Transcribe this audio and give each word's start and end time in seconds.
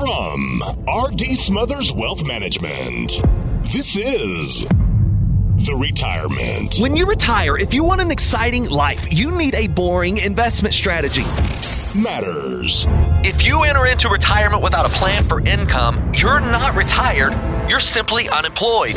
From 0.00 0.62
RD 0.88 1.36
Smothers 1.36 1.92
Wealth 1.92 2.26
Management, 2.26 3.20
this 3.64 3.98
is 3.98 4.60
The 4.62 5.76
Retirement. 5.78 6.76
When 6.78 6.96
you 6.96 7.04
retire, 7.04 7.58
if 7.58 7.74
you 7.74 7.84
want 7.84 8.00
an 8.00 8.10
exciting 8.10 8.66
life, 8.70 9.12
you 9.12 9.30
need 9.30 9.54
a 9.54 9.66
boring 9.66 10.16
investment 10.16 10.72
strategy. 10.72 11.24
Matters. 11.94 12.86
If 13.24 13.46
you 13.46 13.64
enter 13.64 13.84
into 13.84 14.08
retirement 14.08 14.62
without 14.62 14.86
a 14.86 14.88
plan 14.88 15.22
for 15.24 15.42
income, 15.42 16.12
you're 16.14 16.40
not 16.40 16.74
retired, 16.76 17.38
you're 17.68 17.78
simply 17.78 18.26
unemployed. 18.30 18.96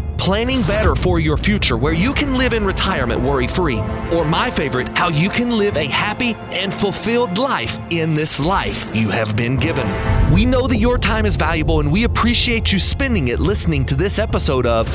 planning 0.21 0.61
better 0.61 0.95
for 0.95 1.19
your 1.19 1.35
future 1.35 1.75
where 1.75 1.93
you 1.93 2.13
can 2.13 2.35
live 2.35 2.53
in 2.53 2.63
retirement 2.63 3.19
worry 3.19 3.47
free, 3.47 3.79
or 4.13 4.23
my 4.23 4.51
favorite, 4.51 4.95
how 4.95 5.09
you 5.09 5.27
can 5.27 5.57
live 5.57 5.75
a 5.75 5.85
happy 5.85 6.35
and 6.51 6.71
fulfilled 6.71 7.39
life 7.39 7.79
in 7.89 8.13
this 8.13 8.39
life 8.39 8.85
you 8.95 9.09
have 9.09 9.35
been 9.35 9.57
given. 9.57 9.87
We 10.31 10.45
know 10.45 10.67
that 10.67 10.77
your 10.77 10.99
time 10.99 11.25
is 11.25 11.37
valuable 11.37 11.79
and 11.79 11.91
we 11.91 12.03
appreciate 12.03 12.71
you 12.71 12.77
spending 12.77 13.29
it 13.29 13.39
listening 13.39 13.83
to 13.87 13.95
this 13.95 14.19
episode 14.19 14.67
of 14.67 14.87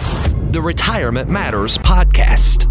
the 0.53 0.62
Retirement 0.62 1.29
Matters 1.29 1.77
Podcast. 1.79 2.70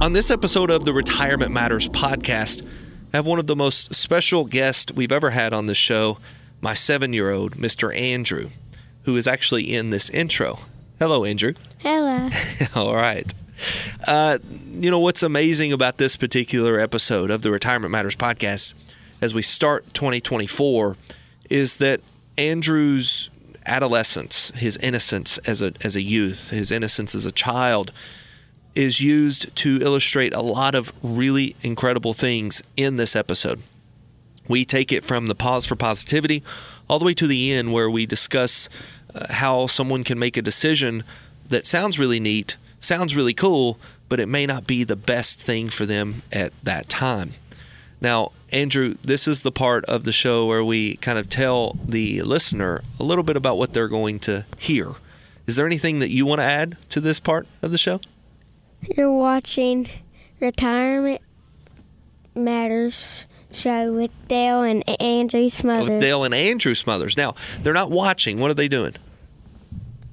On 0.00 0.12
this 0.12 0.30
episode 0.30 0.70
of 0.70 0.84
the 0.84 0.92
Retirement 0.92 1.50
Matters 1.50 1.88
Podcast, 1.88 2.64
I 3.12 3.16
have 3.16 3.26
one 3.26 3.40
of 3.40 3.48
the 3.48 3.56
most 3.56 3.92
special 3.92 4.44
guests 4.44 4.92
we've 4.92 5.10
ever 5.10 5.30
had 5.30 5.52
on 5.52 5.66
the 5.66 5.74
show, 5.74 6.18
my 6.60 6.74
seven 6.74 7.12
year 7.12 7.32
old, 7.32 7.56
Mr. 7.56 7.92
Andrew, 7.98 8.50
who 9.02 9.16
is 9.16 9.26
actually 9.26 9.74
in 9.74 9.90
this 9.90 10.10
intro. 10.10 10.60
Hello, 10.98 11.24
Andrew. 11.24 11.54
Hello. 11.78 12.28
All 12.74 12.94
right. 12.94 13.32
Uh, 14.06 14.38
you 14.72 14.90
know, 14.90 14.98
what's 14.98 15.22
amazing 15.22 15.72
about 15.72 15.98
this 15.98 16.16
particular 16.16 16.78
episode 16.78 17.30
of 17.30 17.42
the 17.42 17.50
Retirement 17.50 17.90
Matters 17.90 18.16
podcast 18.16 18.74
as 19.20 19.34
we 19.34 19.42
start 19.42 19.92
2024 19.94 20.96
is 21.50 21.76
that 21.78 22.00
Andrew's 22.38 23.30
adolescence, 23.66 24.50
his 24.54 24.76
innocence 24.78 25.38
as 25.38 25.62
a, 25.62 25.72
as 25.84 25.96
a 25.96 26.02
youth, 26.02 26.50
his 26.50 26.70
innocence 26.70 27.14
as 27.14 27.26
a 27.26 27.32
child, 27.32 27.92
is 28.74 29.00
used 29.00 29.54
to 29.56 29.80
illustrate 29.82 30.32
a 30.34 30.40
lot 30.40 30.74
of 30.74 30.92
really 31.02 31.54
incredible 31.62 32.14
things 32.14 32.62
in 32.76 32.96
this 32.96 33.14
episode. 33.14 33.60
We 34.48 34.64
take 34.64 34.90
it 34.92 35.04
from 35.04 35.26
the 35.26 35.34
pause 35.34 35.66
for 35.66 35.76
positivity 35.76 36.42
all 36.88 36.98
the 36.98 37.04
way 37.04 37.14
to 37.14 37.26
the 37.26 37.52
end, 37.52 37.72
where 37.72 37.88
we 37.88 38.06
discuss 38.06 38.68
uh, 39.14 39.26
how 39.30 39.66
someone 39.66 40.04
can 40.04 40.18
make 40.18 40.36
a 40.36 40.42
decision 40.42 41.04
that 41.48 41.66
sounds 41.66 41.98
really 41.98 42.20
neat, 42.20 42.56
sounds 42.80 43.14
really 43.14 43.34
cool, 43.34 43.78
but 44.08 44.20
it 44.20 44.28
may 44.28 44.46
not 44.46 44.66
be 44.66 44.84
the 44.84 44.96
best 44.96 45.40
thing 45.40 45.68
for 45.68 45.86
them 45.86 46.22
at 46.32 46.52
that 46.62 46.88
time. 46.88 47.32
Now, 48.00 48.32
Andrew, 48.50 48.96
this 49.02 49.28
is 49.28 49.42
the 49.42 49.52
part 49.52 49.84
of 49.84 50.04
the 50.04 50.12
show 50.12 50.46
where 50.46 50.64
we 50.64 50.96
kind 50.96 51.18
of 51.18 51.28
tell 51.28 51.78
the 51.86 52.20
listener 52.22 52.82
a 52.98 53.04
little 53.04 53.24
bit 53.24 53.36
about 53.36 53.56
what 53.56 53.72
they're 53.72 53.88
going 53.88 54.18
to 54.20 54.44
hear. 54.58 54.94
Is 55.46 55.56
there 55.56 55.66
anything 55.66 56.00
that 56.00 56.10
you 56.10 56.26
want 56.26 56.40
to 56.40 56.44
add 56.44 56.76
to 56.90 57.00
this 57.00 57.20
part 57.20 57.46
of 57.62 57.70
the 57.70 57.78
show? 57.78 58.00
You're 58.80 59.12
watching 59.12 59.88
Retirement 60.40 61.22
Matters 62.34 63.26
show 63.54 63.92
with 63.92 64.10
Dale 64.28 64.62
and 64.62 64.82
Andrew 65.00 65.48
Smothers. 65.48 65.90
With 65.90 66.00
Dale 66.00 66.24
and 66.24 66.34
Andrew 66.34 66.74
Smothers. 66.74 67.16
Now, 67.16 67.34
they're 67.60 67.72
not 67.72 67.90
watching. 67.90 68.38
What 68.38 68.50
are 68.50 68.54
they 68.54 68.68
doing? 68.68 68.94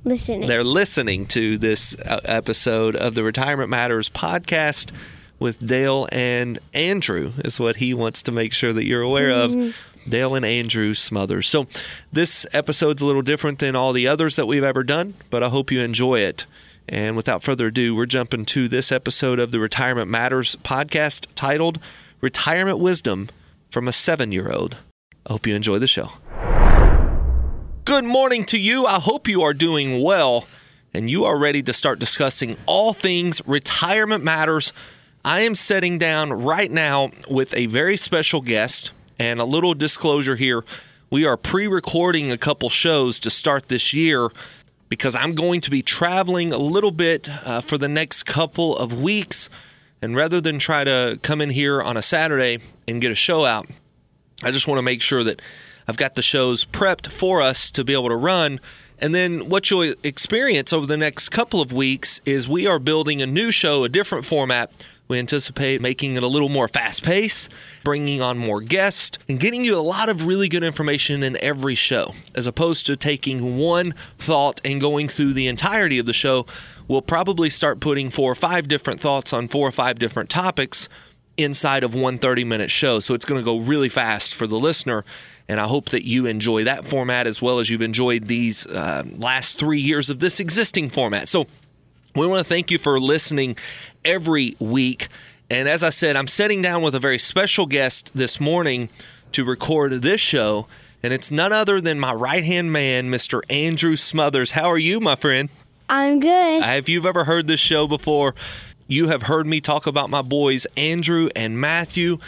listening. 0.06 0.48
They're 0.48 0.64
listening 0.64 1.26
to 1.28 1.58
this 1.58 1.96
uh, 2.06 2.20
episode 2.26 2.96
of 2.96 3.16
the 3.16 3.24
Retirement 3.24 3.70
Matters 3.70 4.10
podcast 4.10 4.92
with 5.40 5.66
Dale 5.66 6.08
and 6.12 6.60
Andrew, 6.74 7.32
is 7.46 7.60
what 7.60 7.78
he 7.78 7.94
wants 7.94 8.24
to 8.24 8.32
make 8.32 8.52
sure 8.52 8.74
that 8.74 8.86
you're 8.86 9.02
aware 9.02 9.32
of. 9.32 9.76
Dale 10.08 10.36
and 10.36 10.46
Andrew 10.46 10.94
Smothers. 10.94 11.48
So, 11.48 11.68
this 12.12 12.46
episode's 12.52 13.02
a 13.02 13.06
little 13.06 13.22
different 13.22 13.60
than 13.60 13.76
all 13.76 13.94
the 13.94 14.08
others 14.08 14.36
that 14.38 14.48
we've 14.48 14.64
ever 14.64 14.84
done, 14.84 15.14
but 15.30 15.44
I 15.44 15.50
hope 15.50 15.72
you 15.72 15.82
enjoy 15.82 16.20
it. 16.20 16.46
And 16.88 17.16
without 17.16 17.44
further 17.44 17.68
ado, 17.68 17.96
we're 17.96 18.08
jumping 18.08 18.46
to 18.46 18.68
this 18.68 18.92
episode 18.92 19.40
of 19.40 19.52
the 19.52 19.60
Retirement 19.60 20.10
Matters 20.10 20.56
podcast 20.58 21.28
titled 21.36 21.80
Retirement 22.22 22.80
Wisdom 22.80 23.30
from 23.72 23.88
a 23.88 23.94
Seven 23.94 24.34
Year 24.34 24.52
Old. 24.52 24.78
I 25.26 25.32
hope 25.32 25.48
you 25.48 25.56
enjoy 25.56 25.80
the 25.80 25.88
show. 25.88 26.10
Good 27.86 28.04
morning 28.04 28.44
to 28.46 28.60
you. 28.60 28.86
I 28.86 29.00
hope 29.00 29.28
you 29.30 29.42
are 29.42 29.54
doing 29.54 30.02
well 30.04 30.46
and 30.94 31.10
you 31.10 31.24
are 31.24 31.38
ready 31.40 31.64
to 31.64 31.72
start 31.72 31.98
discussing 31.98 32.58
all 32.66 32.92
things 32.92 33.42
retirement 33.46 34.22
matters. 34.24 34.74
I 35.24 35.42
am 35.42 35.56
sitting 35.56 35.98
down 35.98 36.34
right 36.34 36.70
now 36.70 37.12
with 37.30 37.54
a 37.54 37.68
very 37.68 37.96
special 37.96 38.42
guest 38.42 38.92
and 39.18 39.40
a 39.40 39.46
little 39.46 39.74
disclosure 39.74 40.36
here. 40.36 40.66
We 41.10 41.26
are 41.26 41.38
pre 41.38 41.68
recording 41.68 42.32
a 42.32 42.38
couple 42.38 42.68
shows 42.68 43.20
to 43.22 43.30
start 43.30 43.70
this 43.70 43.94
year 43.94 44.30
because 44.90 45.16
I'm 45.16 45.36
going 45.36 45.62
to 45.62 45.70
be 45.70 45.82
traveling 45.82 46.52
a 46.52 46.58
little 46.58 46.92
bit 46.92 47.30
uh, 47.46 47.62
for 47.62 47.78
the 47.78 47.88
next 47.88 48.24
couple 48.24 48.76
of 48.76 49.00
weeks. 49.02 49.50
And 50.02 50.16
rather 50.16 50.40
than 50.40 50.60
try 50.60 50.84
to 50.84 51.20
come 51.22 51.42
in 51.42 51.50
here 51.50 51.82
on 51.82 51.98
a 51.98 52.02
Saturday 52.02 52.60
and 52.88 53.02
get 53.02 53.12
a 53.12 53.16
show 53.16 53.46
out, 53.46 53.68
I 54.44 54.52
just 54.52 54.68
want 54.68 54.78
to 54.78 54.84
make 54.84 55.02
sure 55.02 55.24
that 55.24 55.42
I've 55.88 55.98
got 55.98 56.16
the 56.16 56.22
shows 56.22 56.66
prepped 56.66 57.12
for 57.12 57.42
us 57.42 57.72
to 57.72 57.84
be 57.84 57.94
able 57.94 58.10
to 58.10 58.16
run. 58.16 58.60
And 59.00 59.14
then 59.14 59.50
what 59.50 59.70
you'll 59.70 59.96
experience 60.04 60.72
over 60.72 60.86
the 60.86 60.98
next 60.98 61.30
couple 61.30 61.62
of 61.62 61.74
weeks 61.74 62.22
is 62.26 62.48
we 62.48 62.68
are 62.68 62.80
building 62.80 63.22
a 63.22 63.26
new 63.26 63.52
show, 63.52 63.84
a 63.84 63.90
different 63.90 64.26
format. 64.26 64.72
We 65.08 65.18
anticipate 65.18 65.82
making 65.82 66.14
it 66.14 66.22
a 66.22 66.28
little 66.28 66.50
more 66.50 66.68
fast 66.68 67.04
paced, 67.04 67.50
bringing 67.84 68.22
on 68.22 68.38
more 68.38 68.62
guests, 68.62 69.18
and 69.28 69.40
getting 69.40 69.66
you 69.66 69.76
a 69.76 69.82
lot 69.82 70.08
of 70.08 70.28
really 70.28 70.48
good 70.48 70.64
information 70.64 71.24
in 71.24 71.36
every 71.38 71.74
show. 71.74 72.14
As 72.36 72.46
opposed 72.46 72.86
to 72.86 72.96
taking 72.96 73.58
one 73.58 73.96
thought 74.20 74.62
and 74.64 74.80
going 74.80 75.08
through 75.08 75.34
the 75.34 75.48
entirety 75.48 75.98
of 75.98 76.06
the 76.06 76.14
show, 76.14 76.46
we'll 76.90 77.02
probably 77.02 77.50
start 77.50 77.80
putting 77.80 78.10
four 78.10 78.30
or 78.30 78.36
five 78.36 78.68
different 78.68 79.00
thoughts 79.00 79.32
on 79.32 79.48
four 79.48 79.66
or 79.66 79.72
five 79.72 79.98
different 79.98 80.30
topics 80.30 80.90
inside 81.38 81.86
of 81.86 81.96
one 81.96 82.18
30 82.18 82.44
minute 82.44 82.70
show. 82.70 83.00
So 83.00 83.14
it's 83.14 83.24
going 83.24 83.40
to 83.40 83.46
go 83.46 83.60
really 83.60 83.88
fast 83.88 84.36
for 84.36 84.46
the 84.46 84.60
listener. 84.60 85.06
And 85.48 85.60
I 85.60 85.68
hope 85.68 85.90
that 85.90 86.06
you 86.06 86.26
enjoy 86.26 86.66
that 86.66 86.86
format 86.86 87.26
as 87.26 87.42
well 87.42 87.60
as 87.60 87.70
you've 87.70 87.82
enjoyed 87.82 88.28
these 88.28 88.68
uh, 88.68 89.04
last 89.18 89.58
three 89.58 89.80
years 89.80 90.10
of 90.10 90.20
this 90.20 90.42
existing 90.42 90.90
format. 90.90 91.30
So 91.30 91.48
we 92.14 92.28
want 92.28 92.40
to 92.46 92.50
thank 92.50 92.70
you 92.72 92.78
for 92.78 93.00
listening 93.00 93.56
every 94.04 94.56
week. 94.60 95.08
And 95.50 95.70
as 95.70 95.84
I 95.84 95.90
said, 95.90 96.16
I'm 96.16 96.28
sitting 96.28 96.62
down 96.62 96.82
with 96.82 96.94
a 96.94 97.00
very 97.00 97.18
special 97.18 97.66
guest 97.66 98.12
this 98.14 98.40
morning 98.40 98.90
to 99.32 99.46
record 99.46 99.94
this 99.94 100.20
show. 100.20 100.68
And 101.02 101.14
it's 101.14 101.32
none 101.32 101.54
other 101.54 101.80
than 101.80 102.00
my 102.00 102.14
right 102.14 102.44
hand 102.44 102.74
man, 102.74 103.10
Mr. 103.10 103.42
Andrew 103.50 103.96
Smothers. 103.96 104.52
How 104.52 104.70
are 104.70 104.78
you, 104.78 105.00
my 105.00 105.16
friend? 105.16 105.50
I'm 105.90 106.20
good. 106.20 106.64
If 106.64 106.88
you've 106.88 107.06
ever 107.06 107.24
heard 107.24 107.48
this 107.48 107.60
show 107.60 107.88
before, 107.88 108.36
you 108.88 109.08
have 109.08 109.24
heard 109.24 109.48
me 109.48 109.60
talk 109.60 109.88
about 109.88 110.10
my 110.10 110.22
boys, 110.22 110.68
Andrew 110.78 111.30
and 111.36 111.60
Matthew. 111.60 112.20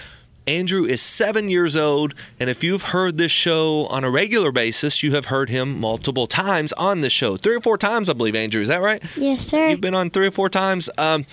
Andrew 0.48 0.86
is 0.86 1.02
seven 1.04 1.50
years 1.50 1.76
old, 1.76 2.16
and 2.40 2.50
if 2.50 2.64
you've 2.64 2.86
heard 2.86 3.20
this 3.20 3.32
show 3.32 3.86
on 3.86 4.04
a 4.04 4.10
regular 4.10 4.52
basis, 4.52 5.04
you 5.04 5.12
have 5.12 5.26
heard 5.26 5.50
him 5.50 5.80
multiple 5.80 6.26
times 6.26 6.74
on 6.74 7.02
this 7.02 7.14
show. 7.14 7.38
Three 7.38 7.56
or 7.56 7.62
four 7.62 7.78
times, 7.78 8.10
I 8.10 8.14
believe, 8.14 8.36
Andrew. 8.36 8.60
Is 8.60 8.68
that 8.68 8.82
right? 8.82 9.04
yes, 9.16 9.46
sir. 9.46 9.70
You've 9.70 9.82
been 9.82 9.94
on 9.94 10.10
three 10.10 10.26
or 10.26 10.32
four 10.32 10.50
times. 10.50 10.90
Um, 10.98 11.28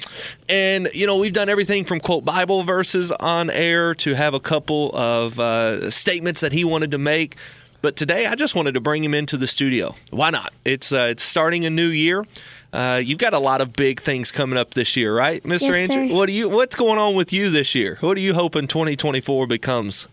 and, 0.49 0.91
you 0.93 1.07
know, 1.07 1.17
we've 1.17 1.33
done 1.33 1.49
everything 1.49 1.87
from 1.87 2.01
quote 2.01 2.27
Bible 2.27 2.65
verses 2.65 3.11
on 3.13 3.49
air 3.49 3.95
to 3.95 4.15
have 4.15 4.35
a 4.35 4.41
couple 4.41 4.91
of 4.95 5.41
uh, 5.41 5.91
statements 5.91 6.41
that 6.41 6.53
he 6.53 6.63
wanted 6.63 6.91
to 6.91 6.99
make. 6.99 7.37
But 7.81 7.95
today, 7.97 8.27
I 8.27 8.35
just 8.35 8.55
wanted 8.55 8.75
to 8.75 8.81
bring 8.81 9.05
him 9.05 9.15
into 9.15 9.37
the 9.37 9.47
studio. 9.47 9.95
Why 10.11 10.31
not? 10.31 10.53
It's 10.65 10.93
uh, 10.93 11.09
it's 11.11 11.23
starting 11.23 11.65
a 11.65 11.71
new 11.71 11.89
year. 11.89 12.25
Uh, 12.73 13.01
you've 13.03 13.19
got 13.19 13.35
a 13.35 13.39
lot 13.39 13.61
of 13.61 13.73
big 13.73 14.01
things 14.01 14.31
coming 14.33 14.59
up 14.59 14.75
this 14.75 14.97
year, 14.97 15.17
right, 15.17 15.43
Mr. 15.45 15.63
Yes, 15.63 15.91
Andrew? 15.91 16.09
sir. 16.09 16.15
What 16.15 16.27
do 16.27 16.33
you? 16.33 16.49
What's 16.49 16.77
going 16.77 16.99
on 16.99 17.15
with 17.15 17.33
you 17.33 17.51
this 17.51 17.75
year? 17.75 17.97
What 18.01 18.17
are 18.17 18.21
you 18.21 18.35
hoping 18.35 18.67
2024 18.67 19.47
becomes? 19.47 20.09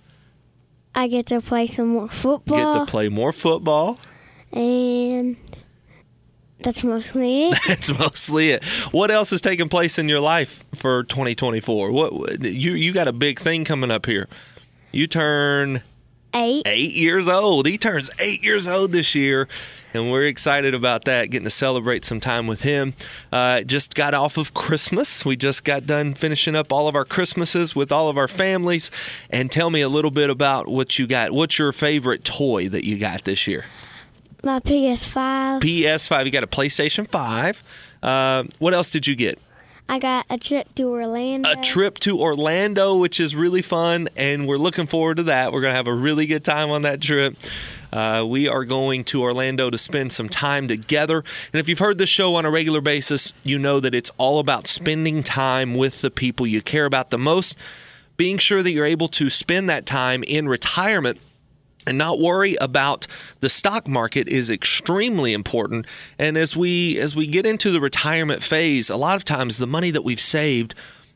I 0.93 1.07
get 1.07 1.25
to 1.27 1.41
play 1.41 1.67
some 1.67 1.89
more 1.89 2.07
football. 2.07 2.73
Get 2.73 2.79
to 2.79 2.85
play 2.85 3.09
more 3.09 3.33
football. 3.33 3.99
and 4.53 5.35
that's 6.59 6.83
mostly 6.83 7.49
it. 7.49 7.59
That's 7.67 7.93
mostly 7.99 8.49
it. 8.49 8.63
What 8.91 9.11
else 9.11 9.31
is 9.31 9.41
taking 9.41 9.69
place 9.69 9.99
in 9.99 10.09
your 10.09 10.19
life 10.21 10.63
for 10.73 11.03
2024? 11.03 11.91
What 11.91 12.43
you 12.43 12.73
you 12.73 12.91
got 12.93 13.07
a 13.07 13.13
big 13.13 13.39
thing 13.39 13.65
coming 13.65 13.91
up 13.91 14.05
here? 14.05 14.27
You 14.91 15.05
turn 15.05 15.83
eight. 16.35 16.63
eight 16.65 16.93
years 16.93 17.27
old. 17.27 17.67
He 17.67 17.77
turns 17.77 18.11
eight 18.19 18.43
years 18.43 18.67
old 18.67 18.91
this 18.91 19.15
year, 19.15 19.47
and 19.93 20.11
we're 20.11 20.25
excited 20.25 20.73
about 20.73 21.05
that, 21.05 21.29
getting 21.29 21.45
to 21.45 21.49
celebrate 21.49 22.05
some 22.05 22.19
time 22.19 22.47
with 22.47 22.61
him. 22.61 22.93
Uh, 23.31 23.61
just 23.61 23.95
got 23.95 24.13
off 24.13 24.37
of 24.37 24.53
Christmas. 24.53 25.25
We 25.25 25.35
just 25.35 25.63
got 25.63 25.85
done 25.85 26.13
finishing 26.13 26.55
up 26.55 26.71
all 26.71 26.87
of 26.87 26.95
our 26.95 27.05
Christmases 27.05 27.75
with 27.75 27.91
all 27.91 28.09
of 28.09 28.17
our 28.17 28.27
families. 28.27 28.91
And 29.29 29.51
tell 29.51 29.69
me 29.69 29.81
a 29.81 29.89
little 29.89 30.11
bit 30.11 30.29
about 30.29 30.67
what 30.67 30.99
you 30.99 31.07
got. 31.07 31.31
What's 31.31 31.57
your 31.57 31.71
favorite 31.71 32.23
toy 32.23 32.69
that 32.69 32.85
you 32.85 32.99
got 32.99 33.23
this 33.23 33.47
year? 33.47 33.65
My 34.43 34.59
PS5. 34.59 35.61
PS5. 35.61 36.25
You 36.25 36.31
got 36.31 36.43
a 36.43 36.47
PlayStation 36.47 37.07
5. 37.09 37.63
Uh, 38.03 38.43
what 38.59 38.73
else 38.75 38.91
did 38.91 39.07
you 39.07 39.15
get? 39.15 39.39
I 39.87 39.99
got 39.99 40.25
a 40.29 40.37
trip 40.37 40.73
to 40.75 40.89
Orlando. 40.89 41.51
a 41.51 41.55
trip 41.61 41.99
to 41.99 42.19
Orlando, 42.19 42.97
which 42.97 43.19
is 43.19 43.35
really 43.35 43.61
fun, 43.61 44.07
and 44.15 44.47
we're 44.47 44.57
looking 44.57 44.87
forward 44.87 45.17
to 45.17 45.23
that. 45.23 45.51
We're 45.51 45.61
going 45.61 45.71
to 45.71 45.77
have 45.77 45.87
a 45.87 45.93
really 45.93 46.25
good 46.25 46.43
time 46.43 46.71
on 46.71 46.81
that 46.81 47.01
trip. 47.01 47.35
Uh, 47.93 48.25
we 48.27 48.47
are 48.47 48.65
going 48.65 49.03
to 49.05 49.21
Orlando 49.21 49.69
to 49.69 49.77
spend 49.77 50.11
some 50.11 50.27
time 50.27 50.67
together. 50.67 51.19
And 51.53 51.59
if 51.59 51.69
you've 51.69 51.79
heard 51.79 51.99
this 51.99 52.09
show 52.09 52.35
on 52.35 52.45
a 52.45 52.51
regular 52.51 52.81
basis, 52.81 53.31
you 53.43 53.59
know 53.59 53.79
that 53.79 53.93
it's 53.93 54.11
all 54.17 54.39
about 54.39 54.65
spending 54.65 55.21
time 55.21 55.75
with 55.75 56.01
the 56.01 56.11
people 56.11 56.47
you 56.47 56.61
care 56.61 56.85
about 56.85 57.11
the 57.11 57.19
most, 57.19 57.55
being 58.17 58.37
sure 58.39 58.63
that 58.63 58.71
you're 58.71 58.85
able 58.85 59.07
to 59.09 59.29
spend 59.29 59.69
that 59.69 59.85
time 59.85 60.23
in 60.23 60.49
retirement 60.49 61.19
and 61.85 61.97
not 61.97 62.19
worry 62.19 62.55
about 62.55 63.07
the 63.39 63.49
stock 63.49 63.87
market 63.87 64.27
is 64.27 64.49
extremely 64.49 65.33
important. 65.33 65.85
And 66.17 66.37
as 66.37 66.55
we 66.55 66.97
as 66.99 67.15
we 67.15 67.27
get 67.27 67.45
into 67.45 67.71
the 67.71 67.81
retirement 67.81 68.41
phase 68.41 68.89
a 68.89 68.97
lot 68.97 69.17
of 69.17 69.23
times 69.23 69.57
the 69.57 69.67
money 69.67 69.91
that 69.91 70.03
we've 70.03 70.19
saved 70.19 70.73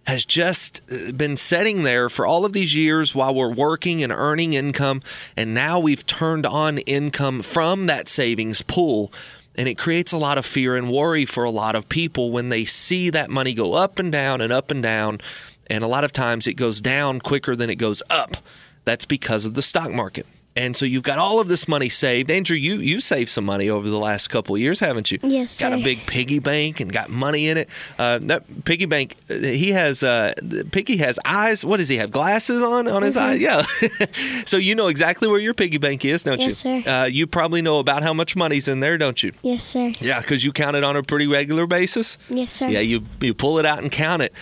has 0.08 0.26
just 0.26 0.82
uh, 0.92 1.12
been 1.12 1.36
sitting 1.36 1.84
there 1.84 2.10
for 2.10 2.26
all 2.26 2.46
of 2.46 2.54
these 2.54 2.76
years 2.76 3.14
while 3.14 3.34
we're 3.34 3.54
working 3.54 4.02
and 4.02 4.12
earning 4.12 4.54
income. 4.54 5.02
And 5.38 5.54
now 5.54 5.78
we've 5.78 6.06
turned 6.06 6.46
on 6.46 6.80
income 6.80 7.42
from 7.42 7.86
that 7.86 8.08
savings 8.08 8.62
pool. 8.62 9.14
And 9.56 9.68
it 9.68 9.78
creates 9.78 10.12
a 10.12 10.18
lot 10.18 10.38
of 10.38 10.46
fear 10.46 10.76
and 10.76 10.90
worry 10.90 11.26
for 11.26 11.44
a 11.44 11.52
lot 11.52 11.76
of 11.76 11.90
people 11.90 12.32
when 12.32 12.50
they 12.50 12.66
see 12.66 13.10
that 13.10 13.30
money 13.30 13.54
go 13.54 13.74
up 13.74 14.00
and 14.00 14.12
down 14.12 14.42
and 14.42 14.54
up 14.54 14.72
and 14.72 14.82
down. 14.82 15.20
And 15.68 15.84
a 15.84 15.88
lot 15.88 16.04
of 16.04 16.12
times 16.12 16.48
it 16.48 16.54
goes 16.54 16.82
down 16.82 17.20
quicker 17.20 17.56
than 17.56 17.70
it 17.70 17.76
goes 17.76 18.02
up. 18.10 18.38
That's 18.86 19.06
because 19.06 19.46
of 19.46 19.54
the 19.54 19.62
stock 19.62 19.92
market 19.92 20.26
and 20.56 20.76
so 20.76 20.84
you've 20.86 21.04
got 21.04 21.20
all 21.20 21.40
of 21.40 21.48
this 21.48 21.68
money 21.68 21.90
saved. 21.90 22.30
Andrew, 22.30 22.58
you 22.58 22.76
you 22.80 23.00
saved 23.00 23.30
some 23.30 23.46
money 23.46 23.70
over 23.70 23.88
the 23.90 23.98
last 24.00 24.30
couple 24.30 24.56
of 24.56 24.62
years, 24.62 24.80
haven't 24.80 25.12
you? 25.12 25.20
Yes, 25.24 25.60
Got 25.60 25.74
a 25.74 25.78
big 25.78 26.00
piggy 26.08 26.40
bank 26.40 26.80
and 26.80 26.92
got 26.92 27.10
money 27.10 27.48
in 27.48 27.58
it. 27.58 27.70
Uh, 27.98 28.20
that 28.24 28.66
piggy 28.66 28.86
bank, 28.86 29.16
uh, 29.30 29.36
he 29.36 29.72
has 29.72 30.04
uh, 30.04 30.34
Piggy 30.72 30.98
has 30.98 31.20
eyes. 31.24 31.64
What 31.64 31.78
does 31.78 31.88
he 31.88 31.98
have? 31.98 32.12
Glasses 32.12 32.62
on 32.64 32.88
on 32.88 33.04
his 33.04 33.16
eyes? 33.16 33.40
Yeah. 33.40 33.62
so 34.46 34.58
you 34.58 34.76
know 34.76 34.88
exactly 34.88 35.28
where 35.28 35.40
your 35.40 35.54
piggy 35.54 35.78
bank 35.78 36.04
is, 36.04 36.24
don't 36.24 36.40
Yes, 36.40 36.48
you? 36.66 36.82
sir. 36.84 36.90
Uh, 36.90 37.06
you 37.06 37.28
probably 37.28 37.62
know 37.62 37.80
about 37.80 38.04
how 38.04 38.14
much 38.14 38.36
money's 38.36 38.68
in 38.68 38.80
there, 38.80 38.98
don't 38.98 39.22
you? 39.24 39.32
Yes, 39.42 39.64
sir. 39.64 39.92
Yeah, 40.02 40.20
because 40.20 40.44
you 40.44 40.52
count 40.52 40.76
it 40.76 40.84
on 40.84 40.96
a 40.96 41.04
pretty 41.04 41.28
regular 41.28 41.68
basis. 41.68 42.18
Yes, 42.30 42.52
sir. 42.52 42.68
Yeah, 42.68 42.80
you 42.82 43.06
you 43.22 43.34
pull 43.34 43.60
it 43.60 43.66
out 43.66 43.80
and 43.80 43.92
count 43.92 44.22
it. 44.24 44.34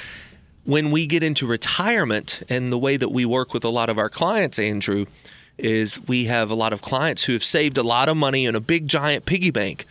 When 0.63 0.91
we 0.91 1.05
get 1.07 1.23
into 1.23 1.47
retirement 1.47 2.43
and 2.49 2.73
the 2.73 2.77
way 2.77 2.97
that 2.97 3.09
we 3.09 3.23
work 3.25 3.53
with 3.53 3.63
a 3.63 3.69
lot 3.69 3.89
of 3.89 3.97
our 3.97 4.09
clients, 4.09 4.59
Andrew, 4.59 5.05
is 5.57 5.99
we 6.07 6.25
have 6.25 6.49
a 6.51 6.55
lot 6.55 6.73
of 6.73 6.81
clients 6.81 7.23
who 7.23 7.33
have 7.33 7.43
saved 7.43 7.77
a 7.77 7.83
lot 7.83 8.09
of 8.09 8.17
money 8.17 8.45
in 8.45 8.55
a 8.55 8.59
big 8.59 8.87
giant 8.87 9.25
piggy 9.25 9.51
bank. 9.51 9.85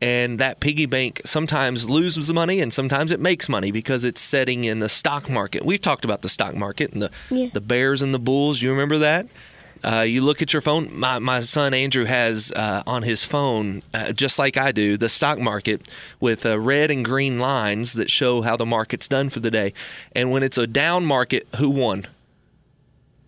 And 0.00 0.38
that 0.38 0.60
piggy 0.60 0.86
bank 0.86 1.20
sometimes 1.24 1.90
loses 1.90 2.32
money 2.32 2.60
and 2.60 2.72
sometimes 2.72 3.10
it 3.10 3.18
makes 3.18 3.48
money 3.48 3.72
because 3.72 4.04
it's 4.04 4.20
setting 4.20 4.62
in 4.62 4.78
the 4.78 4.88
stock 4.88 5.28
market. 5.28 5.64
We've 5.64 5.80
talked 5.80 6.04
about 6.04 6.22
the 6.22 6.28
stock 6.28 6.54
market 6.54 6.92
and 6.92 7.02
the, 7.02 7.10
Yeah. 7.30 7.48
the 7.52 7.60
bears 7.60 8.00
and 8.00 8.14
the 8.14 8.20
bulls. 8.20 8.62
You 8.62 8.70
remember 8.70 8.98
that? 8.98 9.26
Uh, 9.82 10.00
you 10.00 10.20
look 10.22 10.40
at 10.42 10.52
your 10.52 10.62
phone. 10.62 10.96
My, 10.96 11.18
my 11.18 11.40
son 11.40 11.74
Andrew 11.74 12.04
has 12.04 12.52
uh, 12.54 12.82
on 12.86 13.02
his 13.02 13.24
phone, 13.24 13.82
uh, 13.94 14.12
just 14.12 14.38
like 14.38 14.56
I 14.56 14.70
do, 14.72 14.96
the 14.96 15.08
stock 15.08 15.38
market 15.40 15.88
with 16.20 16.46
uh, 16.46 16.58
red 16.58 16.90
and 16.92 17.04
green 17.04 17.38
lines 17.38 17.92
that 17.94 18.08
show 18.10 18.42
how 18.42 18.56
the 18.56 18.66
market's 18.66 19.06
done 19.08 19.30
for 19.30 19.38
the 19.40 19.50
day. 19.50 19.72
And 20.12 20.30
when 20.30 20.42
it's 20.44 20.58
a 20.58 20.66
down 20.68 21.04
market, 21.06 21.46
who 21.56 21.70
won? 21.70 22.06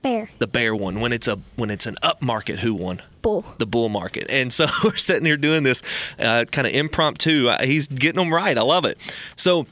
Bear. 0.03 0.31
The 0.39 0.47
bear 0.47 0.75
one. 0.75 1.01
When 1.01 1.13
it's 1.13 1.29
a 1.29 1.39
when 1.57 1.71
it's 1.71 1.87
an 1.87 1.97
up 2.03 2.23
market, 2.23 2.61
who 2.61 2.75
won? 2.75 3.03
Bull. 3.23 3.45
the 3.59 3.67
bull 3.67 3.91
market. 3.91 4.27
And 4.31 4.51
so 4.51 4.67
we're 4.85 4.97
sitting 4.97 5.27
here 5.27 5.37
doing 5.37 5.63
this 5.63 5.83
uh, 6.19 6.47
kind 6.51 6.67
of 6.67 6.73
impromptu. 6.73 7.49
Uh, 7.49 7.63
he's 7.63 7.87
getting 7.87 8.19
them 8.19 8.33
right. 8.33 8.57
I 8.57 8.63
love 8.63 8.87
it. 8.87 8.99
So 9.37 9.67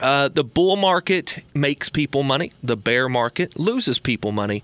uh, 0.00 0.28
the 0.28 0.44
bull 0.44 0.76
market 0.76 1.42
makes 1.54 1.88
people 1.88 2.22
money, 2.22 2.52
the 2.62 2.76
bear 2.76 3.08
market 3.08 3.58
loses 3.58 3.98
people 3.98 4.32
money. 4.32 4.62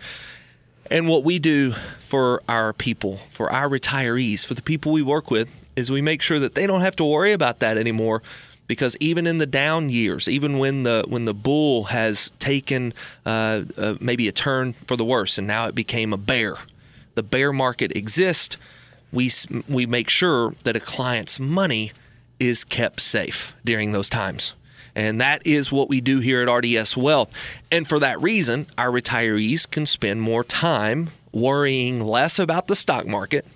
And 0.90 1.08
what 1.08 1.24
we 1.24 1.38
do 1.38 1.72
for 2.00 2.42
our 2.48 2.74
people, 2.74 3.16
for 3.30 3.50
our 3.50 3.68
retirees, 3.68 4.44
for 4.44 4.52
the 4.52 4.60
people 4.60 4.92
we 4.92 5.00
work 5.00 5.30
with, 5.30 5.48
is 5.74 5.90
we 5.90 6.02
make 6.02 6.20
sure 6.20 6.38
that 6.38 6.54
they 6.54 6.66
don't 6.66 6.82
have 6.82 6.96
to 6.96 7.04
worry 7.04 7.32
about 7.32 7.60
that 7.60 7.78
anymore. 7.78 8.22
Because 8.72 8.96
even 9.00 9.26
in 9.26 9.36
the 9.36 9.44
down 9.44 9.90
years, 9.90 10.26
even 10.30 10.56
when 10.56 10.82
the 10.84 11.04
when 11.06 11.26
the 11.26 11.34
bull 11.34 11.84
has 11.84 12.32
taken 12.38 12.94
uh, 13.26 13.64
uh, 13.76 13.96
maybe 14.00 14.28
a 14.28 14.32
turn 14.32 14.72
for 14.86 14.96
the 14.96 15.04
worse, 15.04 15.36
and 15.36 15.46
now 15.46 15.66
it 15.66 15.74
became 15.74 16.10
a 16.10 16.16
bear, 16.16 16.56
the 17.14 17.22
bear 17.22 17.52
market 17.52 17.94
exists. 17.94 18.56
We 19.12 19.30
we 19.68 19.84
make 19.84 20.08
sure 20.08 20.54
that 20.64 20.74
a 20.74 20.80
client's 20.80 21.38
money 21.38 21.92
is 22.40 22.64
kept 22.64 23.00
safe 23.00 23.54
during 23.62 23.92
those 23.92 24.08
times. 24.08 24.54
And 24.94 25.20
that 25.20 25.46
is 25.46 25.70
what 25.70 25.90
we 25.90 26.00
do 26.00 26.20
here 26.20 26.40
at 26.40 26.50
RDS 26.50 26.96
Wealth. 26.96 27.28
And 27.70 27.86
for 27.86 27.98
that 27.98 28.22
reason, 28.22 28.68
our 28.78 28.90
retirees 28.90 29.70
can 29.70 29.84
spend 29.84 30.22
more 30.22 30.44
time 30.44 31.10
worrying 31.30 32.00
less 32.00 32.38
about 32.38 32.68
the 32.68 32.76
stock 32.76 33.06
market 33.06 33.46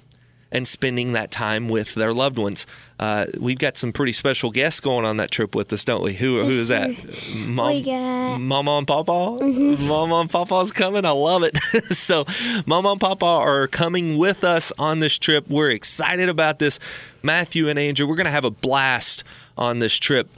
and 0.53 0.69
spending 0.69 1.13
that 1.13 1.31
time 1.31 1.71
with 1.71 1.95
their 1.95 2.13
loved 2.13 2.39
ones. 2.39 2.67
Uh, 2.99 3.27
we've 3.39 3.59
got 3.59 3.77
some 3.77 3.93
pretty 3.93 4.13
special 4.13 4.51
guests 4.51 4.81
going 4.81 5.05
on 5.05 5.19
that 5.19 5.31
trip 5.31 5.55
with 5.55 5.71
us, 5.73 5.85
don't 5.85 6.03
we? 6.03 6.15
Who, 6.15 6.43
who 6.43 6.51
is 6.51 6.69
that? 6.69 6.91
Mom, 7.35 7.69
We 7.69 7.83
got- 7.83 8.39
Mama 8.41 8.79
and 8.79 8.87
Papa? 8.87 9.13
Mama 9.43 10.21
and 10.21 10.31
Papa's 10.31 10.73
coming. 10.73 11.05
I 11.05 11.11
love 11.11 11.43
it. 11.43 11.57
so, 11.91 12.25
Mama 12.65 12.93
and 12.93 13.01
Papa 13.01 13.27
are 13.27 13.67
coming 13.69 14.17
with 14.17 14.45
us 14.45 14.73
on 14.79 15.01
this 15.01 15.19
trip. 15.19 15.47
We're 15.49 15.71
excited 15.71 16.29
about 16.31 16.59
this. 16.59 16.79
Matthew 17.23 17.69
and 17.69 17.79
Andrew, 17.79 18.07
we're 18.07 18.17
going 18.17 18.25
to 18.27 18.31
have 18.31 18.45
a 18.47 18.51
blast 18.51 19.25
on 19.59 19.79
this 19.79 19.97
trip. 19.97 20.29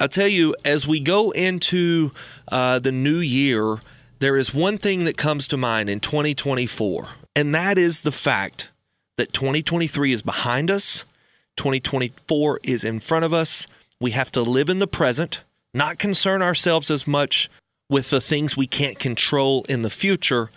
I'll 0.00 0.08
tell 0.08 0.26
you, 0.28 0.56
as 0.64 0.88
we 0.88 0.98
go 0.98 1.30
into 1.30 2.10
uh, 2.50 2.80
the 2.80 2.90
new 2.90 3.18
year, 3.18 3.78
there 4.18 4.36
is 4.36 4.52
one 4.52 4.78
thing 4.78 5.04
that 5.04 5.16
comes 5.16 5.46
to 5.48 5.56
mind 5.56 5.88
in 5.88 6.00
2024, 6.00 7.08
and 7.36 7.54
that 7.54 7.78
is 7.78 8.02
the 8.02 8.10
fact 8.10 8.70
that 9.16 9.32
2023 9.32 10.12
is 10.12 10.22
behind 10.22 10.70
us, 10.72 11.04
2024 11.56 12.60
is 12.62 12.84
in 12.84 13.00
front 13.00 13.24
of 13.24 13.32
us. 13.32 13.66
We 14.00 14.12
have 14.12 14.30
to 14.32 14.42
live 14.42 14.68
in 14.68 14.78
the 14.78 14.86
present, 14.86 15.42
not 15.72 15.98
concern 15.98 16.42
ourselves 16.42 16.90
as 16.90 17.06
much 17.06 17.48
with 17.88 18.10
the 18.10 18.20
things 18.20 18.56
we 18.56 18.66
can't 18.66 18.98
control 18.98 19.64
in 19.68 19.82
the 19.82 19.90
future, 19.90 20.50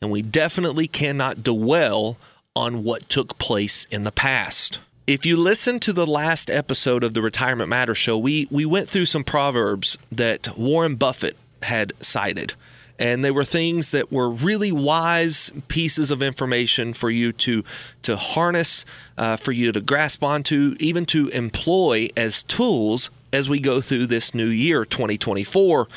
and 0.00 0.10
we 0.10 0.22
definitely 0.22 0.86
cannot 0.86 1.42
dwell 1.42 2.18
on 2.54 2.84
what 2.84 3.08
took 3.08 3.38
place 3.38 3.86
in 3.90 4.04
the 4.04 4.12
past. 4.12 4.80
If 5.06 5.26
you 5.26 5.36
listen 5.36 5.80
to 5.80 5.92
the 5.92 6.06
last 6.06 6.50
episode 6.50 7.04
of 7.04 7.12
the 7.14 7.20
Retirement 7.20 7.68
Matter 7.68 7.94
show, 7.94 8.16
we, 8.16 8.48
we 8.50 8.64
went 8.64 8.88
through 8.88 9.06
some 9.06 9.24
proverbs 9.24 9.98
that 10.10 10.56
Warren 10.56 10.94
Buffett 10.94 11.36
had 11.62 11.92
cited. 12.00 12.54
And 12.98 13.24
they 13.24 13.30
were 13.30 13.44
things 13.44 13.90
that 13.90 14.12
were 14.12 14.30
really 14.30 14.70
wise 14.70 15.52
pieces 15.68 16.10
of 16.10 16.22
information 16.22 16.92
for 16.92 17.10
you 17.10 17.32
to 17.32 17.64
to 18.02 18.16
harness, 18.16 18.84
uh, 19.18 19.36
for 19.36 19.52
you 19.52 19.72
to 19.72 19.80
grasp 19.80 20.22
onto, 20.22 20.76
even 20.78 21.04
to 21.06 21.28
employ 21.28 22.08
as 22.16 22.42
tools 22.44 23.10
as 23.34 23.48
we 23.48 23.58
go 23.58 23.80
through 23.80 24.06
this 24.06 24.32
new 24.32 24.46
year, 24.46 24.84
2024. 24.84 25.88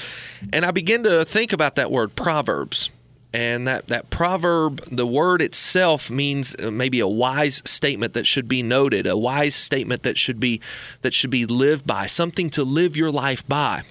And 0.51 0.65
I 0.65 0.71
begin 0.71 1.03
to 1.03 1.23
think 1.23 1.53
about 1.53 1.75
that 1.75 1.91
word 1.91 2.15
proverbs. 2.15 2.89
And 3.33 3.67
that, 3.67 3.87
that 3.87 4.09
proverb, 4.09 4.83
the 4.89 5.05
word 5.05 5.41
itself 5.41 6.09
means 6.09 6.55
uh, 6.55 6.71
maybe 6.71 6.99
a 6.99 7.07
wise 7.07 7.61
statement 7.69 8.13
that 8.13 8.25
should 8.25 8.47
be 8.47 8.63
noted, 8.63 9.05
a 9.05 9.17
wise 9.17 9.53
statement 9.53 10.01
that 10.03 10.17
should 10.17 10.39
be 10.39 10.61
that 11.01 11.13
should 11.13 11.29
be 11.29 11.45
lived 11.45 11.85
by, 11.85 12.07
something 12.07 12.49
to 12.51 12.63
live 12.63 12.97
your 12.97 13.11
life 13.11 13.47
by. 13.47 13.83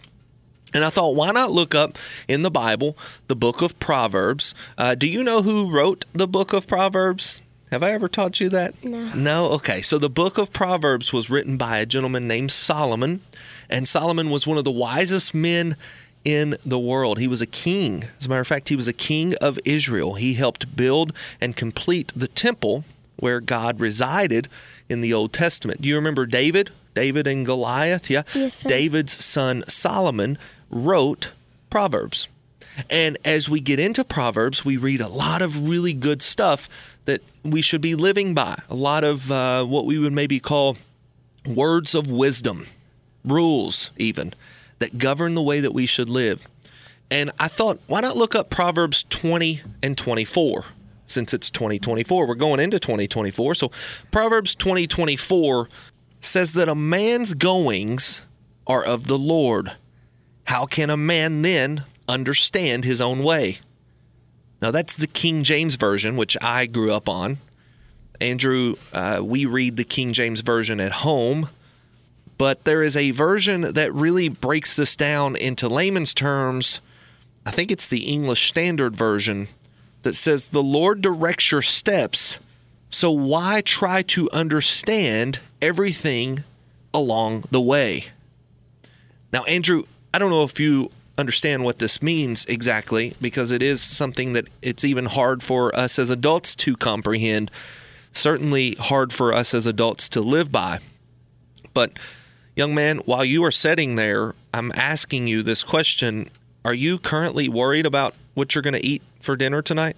And 0.74 0.84
I 0.84 0.90
thought, 0.90 1.14
why 1.14 1.30
not 1.30 1.52
look 1.52 1.74
up 1.74 1.96
in 2.28 2.42
the 2.42 2.50
Bible 2.50 2.96
the 3.28 3.36
book 3.36 3.62
of 3.62 3.78
Proverbs? 3.78 4.54
Uh, 4.76 4.94
do 4.94 5.08
you 5.08 5.22
know 5.22 5.42
who 5.42 5.70
wrote 5.70 6.04
the 6.12 6.26
book 6.26 6.52
of 6.52 6.66
Proverbs? 6.66 7.40
Have 7.70 7.82
I 7.82 7.92
ever 7.92 8.08
taught 8.08 8.40
you 8.40 8.48
that? 8.50 8.82
No. 8.84 9.12
No? 9.14 9.46
Okay. 9.52 9.82
So 9.82 9.98
the 9.98 10.10
book 10.10 10.38
of 10.38 10.52
Proverbs 10.52 11.12
was 11.12 11.30
written 11.30 11.56
by 11.56 11.78
a 11.78 11.86
gentleman 11.86 12.28
named 12.28 12.52
Solomon. 12.52 13.22
And 13.68 13.88
Solomon 13.88 14.30
was 14.30 14.46
one 14.46 14.58
of 14.58 14.64
the 14.64 14.70
wisest 14.70 15.34
men 15.34 15.76
in 16.24 16.56
the 16.64 16.78
world. 16.78 17.18
He 17.18 17.28
was 17.28 17.42
a 17.42 17.46
king. 17.46 18.04
As 18.18 18.26
a 18.26 18.28
matter 18.28 18.40
of 18.40 18.46
fact, 18.46 18.68
he 18.68 18.76
was 18.76 18.88
a 18.88 18.92
king 18.92 19.34
of 19.36 19.58
Israel. 19.64 20.14
He 20.14 20.34
helped 20.34 20.76
build 20.76 21.12
and 21.40 21.56
complete 21.56 22.12
the 22.14 22.28
temple 22.28 22.84
where 23.16 23.40
God 23.40 23.80
resided 23.80 24.48
in 24.88 25.00
the 25.00 25.12
Old 25.12 25.32
Testament. 25.32 25.80
Do 25.80 25.88
you 25.88 25.96
remember 25.96 26.26
David? 26.26 26.70
David 26.94 27.26
and 27.26 27.44
Goliath? 27.44 28.08
Yeah. 28.08 28.22
Yes, 28.34 28.54
sir. 28.54 28.68
David's 28.68 29.12
son 29.12 29.64
Solomon 29.68 30.38
wrote 30.70 31.32
Proverbs. 31.70 32.28
And 32.90 33.16
as 33.24 33.48
we 33.48 33.60
get 33.60 33.80
into 33.80 34.04
Proverbs, 34.04 34.64
we 34.64 34.76
read 34.76 35.00
a 35.00 35.08
lot 35.08 35.42
of 35.42 35.68
really 35.68 35.92
good 35.92 36.20
stuff 36.20 36.68
that 37.06 37.22
we 37.42 37.60
should 37.60 37.80
be 37.80 37.94
living 37.94 38.34
by. 38.34 38.60
A 38.68 38.74
lot 38.74 39.04
of 39.04 39.30
uh, 39.30 39.64
what 39.64 39.86
we 39.86 39.98
would 39.98 40.12
maybe 40.12 40.40
call 40.40 40.76
words 41.46 41.94
of 41.94 42.10
wisdom, 42.10 42.66
rules, 43.24 43.92
even, 43.96 44.34
that 44.78 44.98
govern 44.98 45.34
the 45.34 45.42
way 45.42 45.60
that 45.60 45.72
we 45.72 45.86
should 45.86 46.10
live. 46.10 46.46
And 47.10 47.30
I 47.38 47.48
thought, 47.48 47.80
why 47.86 48.00
not 48.00 48.16
look 48.16 48.34
up 48.34 48.50
Proverbs 48.50 49.04
20 49.08 49.62
and 49.82 49.96
24? 49.96 50.64
Since 51.06 51.32
it's 51.32 51.50
2024, 51.50 52.26
we're 52.26 52.34
going 52.34 52.58
into 52.58 52.80
2024. 52.80 53.54
So 53.54 53.70
Proverbs 54.10 54.56
20 54.56 54.88
24 54.88 55.68
says 56.20 56.52
that 56.54 56.68
a 56.68 56.74
man's 56.74 57.34
goings 57.34 58.26
are 58.66 58.84
of 58.84 59.06
the 59.06 59.18
Lord. 59.18 59.76
How 60.46 60.64
can 60.66 60.90
a 60.90 60.96
man 60.96 61.42
then 61.42 61.84
understand 62.08 62.84
his 62.84 63.00
own 63.00 63.22
way? 63.22 63.58
Now, 64.62 64.70
that's 64.70 64.96
the 64.96 65.06
King 65.06 65.44
James 65.44 65.76
Version, 65.76 66.16
which 66.16 66.36
I 66.40 66.66
grew 66.66 66.92
up 66.92 67.08
on. 67.08 67.38
Andrew, 68.20 68.76
uh, 68.92 69.20
we 69.22 69.44
read 69.44 69.76
the 69.76 69.84
King 69.84 70.12
James 70.12 70.40
Version 70.40 70.80
at 70.80 70.92
home, 70.92 71.50
but 72.38 72.64
there 72.64 72.82
is 72.82 72.96
a 72.96 73.10
version 73.10 73.72
that 73.74 73.92
really 73.92 74.28
breaks 74.28 74.74
this 74.74 74.96
down 74.96 75.36
into 75.36 75.68
layman's 75.68 76.14
terms. 76.14 76.80
I 77.44 77.50
think 77.50 77.70
it's 77.70 77.88
the 77.88 78.04
English 78.04 78.48
Standard 78.48 78.96
Version 78.96 79.48
that 80.02 80.14
says, 80.14 80.46
The 80.46 80.62
Lord 80.62 81.02
directs 81.02 81.50
your 81.50 81.62
steps, 81.62 82.38
so 82.88 83.10
why 83.10 83.60
try 83.60 84.02
to 84.02 84.30
understand 84.30 85.40
everything 85.60 86.44
along 86.94 87.44
the 87.50 87.60
way? 87.60 88.06
Now, 89.32 89.44
Andrew, 89.44 89.84
I 90.12 90.18
don't 90.18 90.30
know 90.30 90.42
if 90.42 90.58
you 90.58 90.90
understand 91.18 91.64
what 91.64 91.78
this 91.78 92.02
means 92.02 92.44
exactly 92.46 93.14
because 93.20 93.50
it 93.50 93.62
is 93.62 93.80
something 93.80 94.32
that 94.34 94.48
it's 94.62 94.84
even 94.84 95.06
hard 95.06 95.42
for 95.42 95.74
us 95.74 95.98
as 95.98 96.10
adults 96.10 96.54
to 96.54 96.76
comprehend, 96.76 97.50
certainly 98.12 98.74
hard 98.74 99.12
for 99.12 99.32
us 99.32 99.54
as 99.54 99.66
adults 99.66 100.08
to 100.10 100.20
live 100.20 100.52
by. 100.52 100.78
But, 101.74 101.98
young 102.54 102.74
man, 102.74 102.98
while 102.98 103.24
you 103.24 103.44
are 103.44 103.50
sitting 103.50 103.94
there, 103.94 104.34
I'm 104.52 104.72
asking 104.74 105.26
you 105.26 105.42
this 105.42 105.64
question 105.64 106.30
Are 106.64 106.74
you 106.74 106.98
currently 106.98 107.48
worried 107.48 107.86
about 107.86 108.14
what 108.34 108.54
you're 108.54 108.62
going 108.62 108.74
to 108.74 108.86
eat 108.86 109.02
for 109.20 109.36
dinner 109.36 109.62
tonight? 109.62 109.96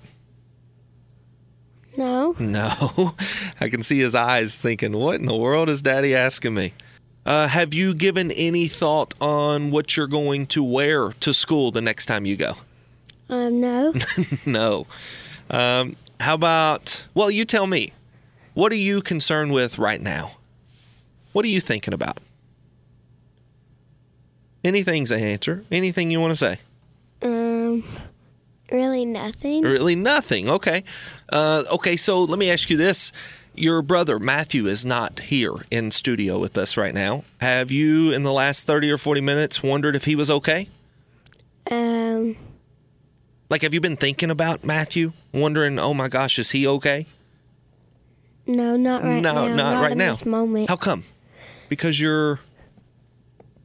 No. 1.97 2.37
No. 2.38 3.15
I 3.61 3.69
can 3.69 3.83
see 3.83 3.99
his 3.99 4.15
eyes 4.15 4.57
thinking, 4.57 4.97
What 4.97 5.17
in 5.21 5.27
the 5.27 5.37
world 5.37 5.69
is 5.69 5.83
daddy 5.83 6.15
asking 6.15 6.55
me? 6.55 6.75
Uh, 7.29 7.47
have 7.47 7.75
you 7.75 7.93
given 7.93 8.31
any 8.31 8.67
thought 8.69 9.13
on 9.21 9.71
what 9.71 9.99
you're 9.99 10.07
going 10.07 10.47
to 10.47 10.65
wear 10.65 11.11
to 11.21 11.35
school 11.35 11.71
the 11.71 11.83
next 11.83 12.07
time 12.07 12.25
you 12.25 12.37
go? 12.37 12.55
Um, 13.29 13.61
no. 13.61 13.93
no. 14.47 14.87
Um, 15.51 15.97
how 16.21 16.33
about, 16.33 17.05
well, 17.13 17.31
you 17.31 17.45
tell 17.45 17.67
me. 17.67 17.93
What 18.55 18.73
are 18.73 18.77
you 18.77 19.03
concerned 19.03 19.53
with 19.53 19.77
right 19.77 20.01
now? 20.01 20.39
What 21.35 21.45
are 21.45 21.49
you 21.49 21.61
thinking 21.61 21.93
about? 21.93 22.17
Anything's 24.65 25.11
an 25.11 25.21
answer. 25.21 25.67
Anything 25.71 26.11
you 26.11 26.21
want 26.21 26.33
to 26.33 26.37
say? 26.37 26.59
um, 27.21 27.85
really 28.73 29.05
nothing. 29.05 29.65
Really 29.65 29.97
nothing. 29.97 30.49
Okay. 30.49 30.83
Uh, 31.31 31.65
okay, 31.73 31.99
so 31.99 32.25
let 32.25 32.39
me 32.39 32.51
ask 32.51 32.71
you 32.71 32.79
this. 32.79 33.13
Your 33.59 33.83
brother 33.83 34.21
Matthew 34.21 34.67
is 34.67 34.87
not 34.87 35.19
here 35.19 35.55
in 35.69 35.91
studio 35.91 36.38
with 36.38 36.57
us 36.57 36.77
right 36.77 36.95
now. 36.95 37.25
Have 37.41 37.73
you, 37.73 38.12
in 38.12 38.23
the 38.23 38.33
last 38.33 38.67
30 38.67 38.88
or 38.93 38.99
40 38.99 39.21
minutes, 39.21 39.65
wondered 39.65 39.97
if 39.97 40.05
he 40.05 40.15
was 40.15 40.31
okay? 40.31 40.69
Um, 41.69 42.37
Like, 43.50 43.62
have 43.62 43.75
you 43.75 43.81
been 43.81 43.97
thinking 43.97 44.31
about 44.31 44.62
Matthew? 44.65 45.12
Wondering, 45.35 45.77
oh 45.79 45.93
my 45.93 46.07
gosh, 46.09 46.38
is 46.38 46.53
he 46.53 46.67
okay? 46.69 47.07
no, 48.47 48.77
not 48.77 49.03
right 49.03 49.21
no, 49.21 49.33
now. 49.33 49.49
No, 49.49 49.55
not, 49.57 49.83
right 49.83 49.97
now. 49.97 50.15
Moment. 50.25 50.69
How 50.71 50.77
come? 50.77 51.03
Because 51.69 52.00
you're 52.00 52.41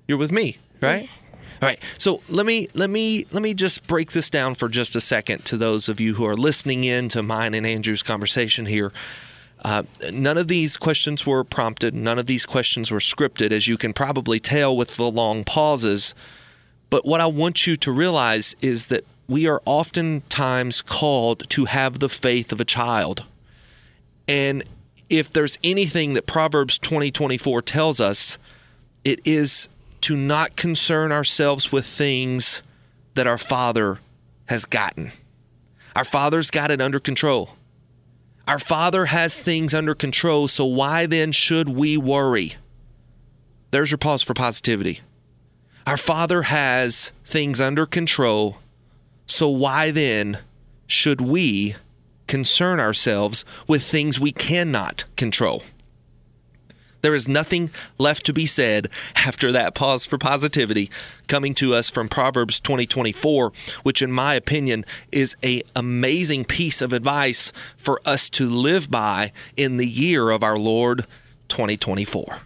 you're 0.07 0.17
with 0.17 0.31
me, 0.31 0.57
right? 0.81 1.07
All 1.61 1.69
right. 1.69 1.79
So 1.97 2.21
let 2.27 2.45
me 2.45 2.67
let 2.73 2.89
me 2.89 3.25
let 3.31 3.41
me 3.41 3.53
just 3.53 3.87
break 3.87 4.11
this 4.11 4.29
down 4.29 4.55
for 4.55 4.67
just 4.67 4.95
a 4.95 5.01
second 5.01 5.45
to 5.45 5.55
those 5.55 5.87
of 5.87 6.01
you 6.01 6.15
who 6.15 6.25
are 6.25 6.35
listening 6.35 6.83
in 6.83 7.07
to 7.09 7.23
mine 7.23 7.53
and 7.53 7.65
Andrew's 7.65 8.03
conversation 8.03 8.65
here. 8.65 8.91
Uh, 9.63 9.83
none 10.11 10.37
of 10.37 10.47
these 10.47 10.75
questions 10.77 11.25
were 11.25 11.43
prompted. 11.43 11.93
None 11.93 12.19
of 12.19 12.25
these 12.25 12.45
questions 12.45 12.91
were 12.91 12.99
scripted, 12.99 13.51
as 13.51 13.67
you 13.67 13.77
can 13.77 13.93
probably 13.93 14.39
tell 14.39 14.75
with 14.75 14.97
the 14.97 15.09
long 15.09 15.43
pauses. 15.43 16.13
But 16.89 17.05
what 17.05 17.21
I 17.21 17.27
want 17.27 17.65
you 17.65 17.75
to 17.77 17.91
realize 17.91 18.55
is 18.61 18.87
that 18.87 19.05
we 19.27 19.47
are 19.47 19.61
oftentimes 19.65 20.81
called 20.81 21.49
to 21.49 21.65
have 21.65 21.99
the 21.99 22.09
faith 22.09 22.51
of 22.51 22.59
a 22.59 22.65
child. 22.65 23.25
And 24.27 24.63
if 25.09 25.31
there's 25.31 25.57
anything 25.63 26.13
that 26.13 26.25
Proverbs 26.25 26.77
20 26.77 27.11
24 27.11 27.61
tells 27.61 28.01
us, 28.01 28.37
it 29.03 29.21
is 29.25 29.69
to 30.01 30.17
not 30.17 30.55
concern 30.55 31.11
ourselves 31.11 31.71
with 31.71 31.85
things 31.85 32.61
that 33.15 33.27
our 33.27 33.37
Father 33.37 33.99
has 34.47 34.65
gotten. 34.65 35.11
Our 35.95 36.03
Father's 36.03 36.51
got 36.51 36.71
it 36.71 36.81
under 36.81 36.99
control. 36.99 37.51
Our 38.45 38.59
Father 38.59 39.05
has 39.05 39.39
things 39.39 39.73
under 39.73 39.95
control, 39.95 40.49
so 40.49 40.65
why 40.65 41.05
then 41.05 41.31
should 41.31 41.69
we 41.69 41.95
worry? 41.95 42.55
There's 43.71 43.89
your 43.89 43.97
pause 43.97 44.21
for 44.21 44.33
positivity. 44.33 44.99
Our 45.87 45.95
Father 45.95 46.43
has 46.43 47.13
things 47.25 47.61
under 47.61 47.85
control, 47.85 48.57
so 49.27 49.47
why 49.47 49.91
then 49.91 50.39
should 50.87 51.21
we 51.21 51.75
concern 52.27 52.81
ourselves 52.81 53.45
with 53.65 53.81
things 53.83 54.19
we 54.19 54.33
cannot 54.33 55.05
control? 55.15 55.63
There 57.03 57.13
is 57.13 57.27
nothing 57.27 57.69
left 57.97 58.25
to 58.27 58.33
be 58.33 58.45
said 58.45 58.87
after 59.13 59.51
that 59.51 59.75
pause 59.75 60.05
for 60.05 60.17
positivity 60.17 60.89
coming 61.27 61.53
to 61.55 61.75
us 61.75 61.89
from 61.89 62.07
Proverbs 62.07 62.61
2024, 62.61 63.51
which 63.83 64.01
in 64.01 64.09
my 64.09 64.35
opinion 64.35 64.85
is 65.11 65.35
a 65.43 65.63
amazing 65.75 66.45
piece 66.45 66.81
of 66.81 66.93
advice 66.93 67.51
for 67.75 67.99
us 68.05 68.29
to 68.31 68.47
live 68.49 68.89
by 68.89 69.33
in 69.57 69.75
the 69.75 69.85
year 69.85 70.29
of 70.29 70.43
our 70.43 70.55
Lord 70.55 71.05
2024. 71.49 72.39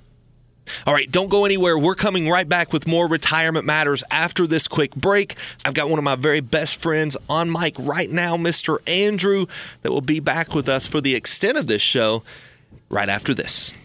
All 0.88 0.94
right, 0.94 1.10
don't 1.12 1.30
go 1.30 1.46
anywhere. 1.46 1.78
We're 1.78 1.94
coming 1.94 2.28
right 2.28 2.50
back 2.50 2.74
with 2.74 2.88
more 2.88 3.08
retirement 3.08 3.64
matters 3.64 4.04
after 4.10 4.48
this 4.48 4.68
quick 4.68 4.96
break. 4.96 5.36
I've 5.66 5.76
got 5.76 5.88
one 5.88 6.00
of 6.00 6.04
my 6.04 6.16
very 6.16 6.42
best 6.42 6.78
friends 6.82 7.16
on 7.30 7.52
mic 7.52 7.76
right 7.78 8.10
now, 8.10 8.38
Mr. 8.38 8.80
Andrew, 8.88 9.46
that 9.84 9.92
will 9.92 10.02
be 10.02 10.20
back 10.20 10.56
with 10.56 10.68
us 10.68 10.88
for 10.88 11.00
the 11.00 11.14
extent 11.14 11.60
of 11.60 11.68
this 11.68 11.84
show 11.84 12.24
right 12.90 13.08
after 13.08 13.36
this. 13.36 13.76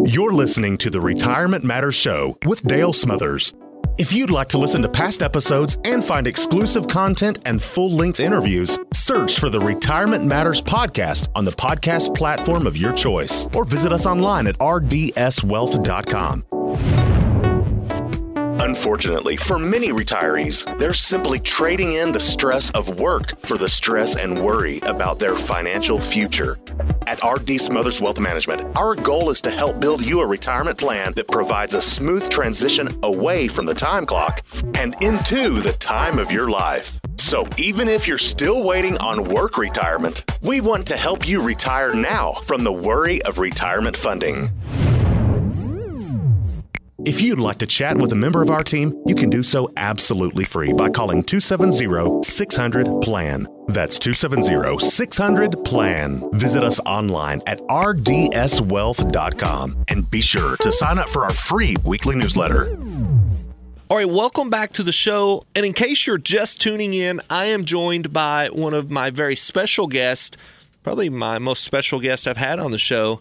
You're 0.00 0.32
listening 0.32 0.78
to 0.78 0.90
the 0.90 1.00
Retirement 1.00 1.64
Matters 1.64 1.94
Show 1.94 2.36
with 2.44 2.62
Dale 2.62 2.92
Smothers. 2.92 3.54
If 3.98 4.12
you'd 4.12 4.30
like 4.30 4.48
to 4.48 4.58
listen 4.58 4.82
to 4.82 4.88
past 4.88 5.22
episodes 5.22 5.78
and 5.84 6.02
find 6.02 6.26
exclusive 6.26 6.88
content 6.88 7.38
and 7.44 7.62
full 7.62 7.90
length 7.90 8.18
interviews, 8.18 8.78
search 8.92 9.38
for 9.38 9.48
the 9.48 9.60
Retirement 9.60 10.24
Matters 10.24 10.62
Podcast 10.62 11.28
on 11.34 11.44
the 11.44 11.52
podcast 11.52 12.16
platform 12.16 12.66
of 12.66 12.76
your 12.76 12.94
choice 12.94 13.48
or 13.54 13.64
visit 13.64 13.92
us 13.92 14.06
online 14.06 14.46
at 14.46 14.58
rdswealth.com. 14.58 17.11
Unfortunately, 18.62 19.36
for 19.36 19.58
many 19.58 19.88
retirees, 19.88 20.78
they're 20.78 20.94
simply 20.94 21.40
trading 21.40 21.94
in 21.94 22.12
the 22.12 22.20
stress 22.20 22.70
of 22.70 23.00
work 23.00 23.36
for 23.40 23.58
the 23.58 23.68
stress 23.68 24.14
and 24.14 24.38
worry 24.38 24.78
about 24.84 25.18
their 25.18 25.34
financial 25.34 25.98
future. 25.98 26.60
At 27.08 27.18
RD 27.24 27.60
Smothers 27.60 28.00
Wealth 28.00 28.20
Management, 28.20 28.64
our 28.76 28.94
goal 28.94 29.30
is 29.30 29.40
to 29.40 29.50
help 29.50 29.80
build 29.80 30.00
you 30.00 30.20
a 30.20 30.26
retirement 30.26 30.78
plan 30.78 31.12
that 31.14 31.26
provides 31.26 31.74
a 31.74 31.82
smooth 31.82 32.28
transition 32.28 32.96
away 33.02 33.48
from 33.48 33.66
the 33.66 33.74
time 33.74 34.06
clock 34.06 34.44
and 34.76 34.94
into 35.02 35.60
the 35.60 35.72
time 35.72 36.20
of 36.20 36.30
your 36.30 36.48
life. 36.48 37.00
So, 37.16 37.44
even 37.56 37.88
if 37.88 38.06
you're 38.06 38.16
still 38.16 38.62
waiting 38.62 38.96
on 38.98 39.24
work 39.24 39.58
retirement, 39.58 40.22
we 40.40 40.60
want 40.60 40.86
to 40.86 40.96
help 40.96 41.26
you 41.26 41.42
retire 41.42 41.96
now 41.96 42.34
from 42.44 42.62
the 42.62 42.72
worry 42.72 43.20
of 43.22 43.40
retirement 43.40 43.96
funding. 43.96 44.50
If 47.04 47.20
you'd 47.20 47.40
like 47.40 47.58
to 47.58 47.66
chat 47.66 47.98
with 47.98 48.12
a 48.12 48.16
member 48.16 48.42
of 48.42 48.50
our 48.50 48.62
team, 48.62 49.02
you 49.06 49.16
can 49.16 49.28
do 49.28 49.42
so 49.42 49.68
absolutely 49.76 50.44
free 50.44 50.72
by 50.72 50.88
calling 50.88 51.24
270 51.24 52.22
600 52.22 52.86
PLAN. 53.02 53.48
That's 53.66 53.98
270 53.98 54.78
600 54.78 55.64
PLAN. 55.64 56.30
Visit 56.38 56.62
us 56.62 56.78
online 56.86 57.40
at 57.48 57.58
rdswealth.com 57.62 59.84
and 59.88 60.08
be 60.12 60.20
sure 60.20 60.56
to 60.58 60.70
sign 60.70 61.00
up 61.00 61.08
for 61.08 61.24
our 61.24 61.32
free 61.32 61.74
weekly 61.84 62.14
newsletter. 62.14 62.78
All 63.90 63.96
right, 63.96 64.08
welcome 64.08 64.48
back 64.48 64.72
to 64.74 64.84
the 64.84 64.92
show. 64.92 65.44
And 65.56 65.66
in 65.66 65.72
case 65.72 66.06
you're 66.06 66.18
just 66.18 66.60
tuning 66.60 66.94
in, 66.94 67.20
I 67.28 67.46
am 67.46 67.64
joined 67.64 68.12
by 68.12 68.46
one 68.46 68.74
of 68.74 68.92
my 68.92 69.10
very 69.10 69.34
special 69.34 69.88
guests, 69.88 70.36
probably 70.84 71.10
my 71.10 71.40
most 71.40 71.64
special 71.64 71.98
guest 71.98 72.28
I've 72.28 72.36
had 72.36 72.60
on 72.60 72.70
the 72.70 72.78
show, 72.78 73.18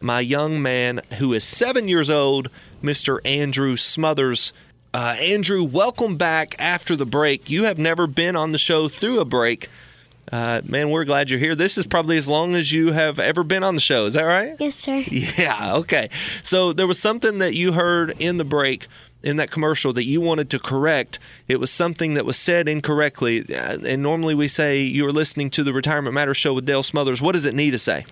my 0.00 0.20
young 0.20 0.62
man 0.62 1.00
who 1.18 1.32
is 1.32 1.42
seven 1.42 1.88
years 1.88 2.10
old, 2.10 2.48
Mr. 2.84 3.18
Andrew 3.24 3.76
Smothers. 3.76 4.52
Uh, 4.92 5.16
Andrew, 5.18 5.64
welcome 5.64 6.16
back 6.16 6.54
after 6.58 6.94
the 6.94 7.06
break. 7.06 7.48
You 7.48 7.64
have 7.64 7.78
never 7.78 8.06
been 8.06 8.36
on 8.36 8.52
the 8.52 8.58
show 8.58 8.88
through 8.88 9.20
a 9.20 9.24
break. 9.24 9.68
Uh, 10.30 10.60
man, 10.64 10.90
we're 10.90 11.04
glad 11.04 11.30
you're 11.30 11.40
here. 11.40 11.54
This 11.54 11.78
is 11.78 11.86
probably 11.86 12.16
as 12.18 12.28
long 12.28 12.54
as 12.54 12.72
you 12.72 12.92
have 12.92 13.18
ever 13.18 13.42
been 13.42 13.64
on 13.64 13.74
the 13.74 13.80
show. 13.80 14.04
Is 14.06 14.14
that 14.14 14.22
right? 14.24 14.54
Yes, 14.58 14.74
sir. 14.76 15.02
Yeah, 15.08 15.76
okay. 15.76 16.10
So 16.42 16.72
there 16.74 16.86
was 16.86 16.98
something 16.98 17.38
that 17.38 17.54
you 17.54 17.72
heard 17.72 18.14
in 18.20 18.36
the 18.36 18.44
break 18.44 18.86
in 19.22 19.36
that 19.36 19.50
commercial 19.50 19.94
that 19.94 20.04
you 20.04 20.20
wanted 20.20 20.50
to 20.50 20.58
correct. 20.58 21.18
It 21.48 21.58
was 21.60 21.70
something 21.70 22.14
that 22.14 22.26
was 22.26 22.36
said 22.36 22.68
incorrectly. 22.68 23.40
Uh, 23.54 23.78
And 23.86 24.02
normally 24.02 24.34
we 24.34 24.48
say 24.48 24.82
You're 24.82 25.12
listening 25.12 25.48
to 25.50 25.64
the 25.64 25.72
Retirement 25.72 26.14
Matters 26.14 26.36
show 26.36 26.52
with 26.52 26.66
Dale 26.66 26.82
Smothers. 26.82 27.22
What 27.22 27.32
does 27.32 27.46
it 27.46 27.54
need 27.54 27.70
to 27.70 27.78
say? 27.78 28.04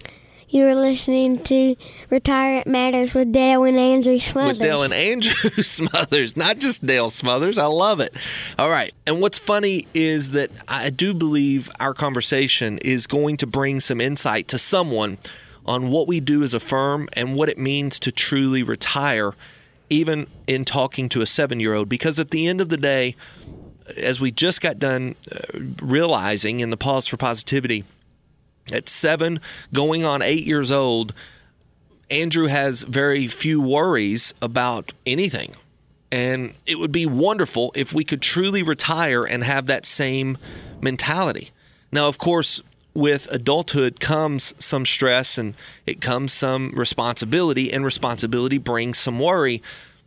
You 0.53 0.67
were 0.67 0.75
listening 0.75 1.43
to 1.45 1.77
Retirement 2.11 2.67
Matters 2.67 3.15
with 3.15 3.33
Dale 3.33 3.65
and 3.65 3.79
Andrew 3.79 4.19
Smothers. 4.19 4.59
with 4.59 4.69
Dale 4.69 4.83
and 4.83 4.93
Andrew 4.93 5.51
Smothers, 5.63 6.37
not 6.37 6.59
just 6.59 6.85
Dale 6.85 7.09
Smothers. 7.09 7.57
I 7.57 7.65
love 7.65 8.01
it. 8.01 8.15
All 8.59 8.69
right. 8.69 8.93
And 9.07 9.23
what's 9.23 9.39
funny 9.39 9.87
is 9.95 10.33
that 10.33 10.51
I 10.69 10.91
do 10.91 11.15
believe 11.15 11.71
our 11.81 11.95
conversation 11.95 12.77
is 12.83 13.07
going 13.07 13.39
to 13.39 13.47
bring 13.47 13.81
some 13.81 13.99
insight 13.99 14.47
to 14.49 14.59
someone 14.59 15.17
on 15.65 15.89
what 15.89 16.07
we 16.07 16.21
do 16.21 16.43
as 16.43 16.53
a 16.53 16.61
firm 16.61 17.09
and 17.15 17.35
what 17.35 17.49
it 17.49 17.57
means 17.57 17.99
to 18.01 18.13
truly 18.13 18.63
retire, 18.63 19.33
even 19.89 20.27
in 20.47 20.67
talking 20.67 21.09
to 21.09 21.23
a 21.23 21.27
seven 21.27 21.61
year 21.61 21.73
old. 21.73 21.89
Because 21.89 22.19
at 22.19 22.31
the 22.31 22.47
end 22.47 22.61
of 22.61 22.69
the 22.69 22.77
day, 22.77 23.17
as 23.97 24.21
we 24.21 24.31
just 24.31 24.61
got 24.61 24.79
done 24.79 25.17
uh, 25.35 25.61
realizing 25.81 26.61
in 26.61 26.69
the 26.69 26.77
Pause 26.77 27.09
for 27.09 27.17
Positivity, 27.17 27.85
at 28.71 28.89
seven, 28.89 29.41
going 29.73 30.05
on 30.05 30.23
eight 30.23 30.45
years 30.45 30.71
old, 30.71 31.15
Andrew 32.11 32.47
has 32.47 32.83
very 32.83 33.27
few 33.27 33.61
worries 33.61 34.35
about 34.43 34.93
anything. 35.07 35.57
And 36.11 36.53
it 36.67 36.79
would 36.79 36.93
be 36.93 37.07
wonderful 37.07 37.73
if 37.75 37.95
we 37.95 38.05
could 38.05 38.21
truly 38.21 38.63
retire 38.63 39.25
and 39.25 39.43
have 39.43 39.67
that 39.67 39.87
same 39.87 40.37
mentality. 40.83 41.51
Now, 41.91 42.07
of 42.07 42.19
course, 42.19 42.61
with 42.95 43.29
adulthood 43.33 44.01
comes 44.01 44.55
some 44.63 44.85
stress 44.85 45.39
and 45.39 45.55
it 45.87 46.03
comes 46.03 46.33
some 46.33 46.73
responsibility, 46.77 47.73
and 47.73 47.85
responsibility 47.85 48.59
brings 48.59 48.99
some 48.99 49.19
worry. 49.19 49.63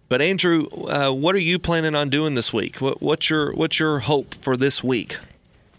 But 0.08 0.22
Andrew, 0.22 0.68
uh, 0.88 1.12
what 1.12 1.34
are 1.34 1.40
you 1.40 1.58
planning 1.58 1.96
on 1.96 2.10
doing 2.10 2.36
this 2.36 2.54
week? 2.54 2.78
What, 2.78 3.02
what's 3.02 3.30
your 3.30 3.54
what's 3.54 3.80
your 3.80 4.00
hope 4.00 4.36
for 4.36 4.56
this 4.56 4.84
week? 4.84 5.18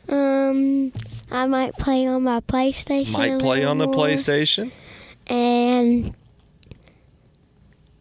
Um, 0.09 0.92
I 1.30 1.47
might 1.47 1.75
play 1.75 2.06
on 2.06 2.23
my 2.23 2.40
PlayStation. 2.40 3.12
Might 3.12 3.38
play 3.40 3.64
on 3.64 3.78
the 3.78 3.87
more, 3.87 3.95
PlayStation. 3.95 4.71
And 5.26 6.14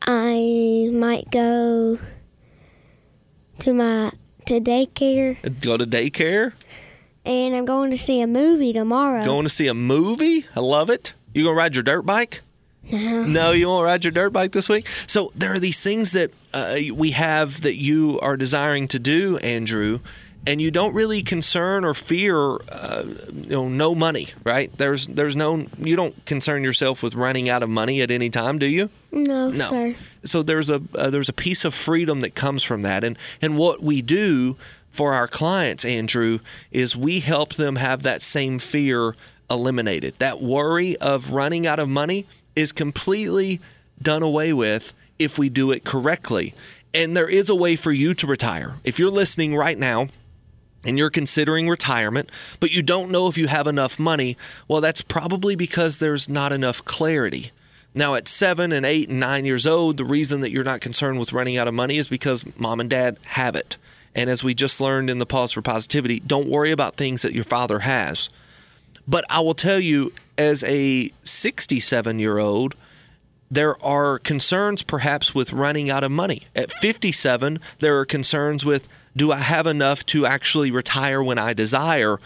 I 0.01 0.89
might 0.94 1.29
go 1.32 1.98
to 3.60 3.74
my 3.74 4.12
to 4.46 4.60
daycare, 4.62 5.38
Go 5.62 5.75
to 5.77 5.86
daycare. 5.88 6.53
and 7.25 7.55
I'm 7.55 7.65
going 7.65 7.89
to 7.89 7.98
see 7.98 8.22
a 8.22 8.27
movie 8.27 8.74
tomorrow. 8.74 9.25
Going 9.25 9.46
to 9.46 9.50
see 9.50 9.67
a 9.67 9.74
movie. 9.74 10.46
I 10.55 10.60
love 10.60 10.89
it. 10.91 11.13
You 11.34 11.44
gonna 11.46 11.55
ride 11.58 11.75
your 11.75 11.84
dirt 11.84 12.03
bike? 12.03 12.41
No. 12.91 13.24
No, 13.24 13.51
you 13.51 13.67
won't 13.67 13.84
ride 13.84 14.05
your 14.05 14.12
dirt 14.12 14.29
bike 14.29 14.51
this 14.51 14.70
week. 14.70 14.88
So 15.08 15.32
there 15.36 15.51
are 15.51 15.60
these 15.60 15.82
things 15.82 16.12
that 16.12 16.32
uh, 16.53 16.75
we 16.94 17.12
have 17.12 17.62
that 17.63 17.77
you 17.77 18.20
are 18.22 18.38
desiring 18.38 18.88
to 18.89 19.00
do, 19.00 19.38
Andrew, 19.39 20.00
and 20.48 20.62
you 20.62 20.72
don't 20.72 20.94
really 20.94 21.22
concern 21.22 21.84
or 21.84 21.94
fear, 21.94 22.38
uh, 22.72 23.04
you 23.34 23.50
know, 23.50 23.68
no 23.68 23.96
money, 23.96 24.28
right? 24.44 24.75
There's, 24.78 25.08
there's 25.08 25.36
no, 25.36 25.66
you 25.78 25.96
don't 25.96 26.25
concern 26.25 26.64
yourself 26.64 27.02
with 27.02 27.16
running 27.16 27.50
out 27.50 27.64
of 27.64 27.70
money 27.70 28.02
at 28.02 28.12
any 28.12 28.30
time, 28.30 28.60
do 28.60 28.66
you? 28.66 28.90
no, 29.12 29.50
No. 29.50 29.68
sir. 29.70 29.96
So 30.24 30.44
there's 30.44 30.70
a 30.70 30.82
uh, 30.96 31.10
there's 31.12 31.30
a 31.30 31.34
piece 31.34 31.64
of 31.66 31.74
freedom 31.74 32.20
that 32.22 32.34
comes 32.34 32.64
from 32.64 32.82
that, 32.82 33.04
and 33.04 33.16
and 33.44 33.58
what 33.58 33.84
we 33.84 34.02
do 34.02 34.58
for 34.90 35.14
our 35.14 35.28
clients, 35.28 35.86
Andrew, 35.86 36.40
is 36.72 36.96
we 36.96 37.20
help 37.20 37.54
them 37.54 37.75
have 37.75 38.02
that 38.04 38.22
same 38.24 38.58
fear 38.60 39.16
eliminated. 39.52 40.16
That 40.18 40.42
worry 40.42 40.98
of 40.98 41.30
running 41.32 41.68
out 41.68 41.78
of 41.80 41.88
money 41.90 42.25
is 42.56 42.72
completely 42.72 43.60
done 44.02 44.24
away 44.24 44.52
with 44.52 44.94
if 45.20 45.38
we 45.38 45.48
do 45.50 45.72
it 45.72 45.84
correctly. 45.84 46.56
And 46.94 47.16
there 47.16 47.30
is 47.30 47.50
a 47.50 47.56
way 47.56 47.75
for 47.75 47.92
you 47.92 48.14
to 48.16 48.25
retire. 48.25 48.78
If 48.84 48.98
you're 48.98 49.12
listening 49.12 49.56
right 49.56 49.78
now 49.78 50.08
and 50.86 50.98
you're 50.98 51.10
considering 51.10 51.68
retirement, 51.68 52.30
but 52.60 52.72
you 52.72 52.82
don't 52.82 53.12
know 53.12 53.27
if 53.27 53.38
you 53.38 53.48
have 53.48 53.68
enough 53.68 54.00
money, 54.00 54.38
well, 54.68 54.82
that's 54.82 55.01
probably 55.01 55.56
because 55.56 56.00
there's 56.00 56.30
not 56.30 56.54
enough 56.54 56.86
clarity. 56.86 57.52
Now, 57.93 58.15
at 58.15 58.28
seven 58.28 58.71
and 58.71 58.86
eight 58.86 59.10
and 59.10 59.19
nine 59.19 59.45
years 59.45 59.65
old, 59.65 59.98
the 59.98 60.06
reason 60.06 60.41
that 60.41 60.52
you're 60.52 60.63
not 60.63 60.82
concerned 60.82 61.19
with 61.19 61.34
running 61.34 61.58
out 61.58 61.67
of 61.67 61.74
money 61.74 61.98
is 61.98 62.08
because 62.08 62.45
mom 62.58 62.80
and 62.80 62.89
dad 62.89 63.17
have 63.24 63.56
it. 63.56 63.78
And 64.13 64.30
as 64.30 64.43
we 64.43 64.54
just 64.54 64.80
learned 64.80 65.10
in 65.10 65.17
the 65.17 65.26
Pause 65.26 65.54
for 65.54 65.62
Positivity, 65.62 66.19
don't 66.19 66.48
worry 66.48 66.71
about 66.71 66.95
things 66.95 67.21
that 67.21 67.34
your 67.34 67.43
father 67.43 67.80
has. 67.80 68.30
But 69.08 69.26
I 69.30 69.39
will 69.39 69.54
tell 69.54 69.80
you, 69.80 70.13
as 70.38 70.63
a 70.63 71.12
67 71.24 72.19
year 72.19 72.38
old, 72.38 72.76
there 73.52 73.82
are 73.84 74.19
concerns 74.19 74.84
perhaps 74.84 75.36
with 75.36 75.54
running 75.54 75.89
out 75.89 76.04
of 76.04 76.12
money. 76.12 76.43
At 76.56 76.71
57, 76.71 77.60
there 77.80 77.98
are 78.00 78.06
concerns 78.06 78.65
with 78.65 78.88
do 79.15 79.32
I 79.32 79.38
have 79.38 79.67
enough 79.67 80.06
to 80.08 80.25
actually 80.25 80.71
retire 80.71 81.23
when 81.23 81.38
I 81.38 81.54
desire? 81.54 82.19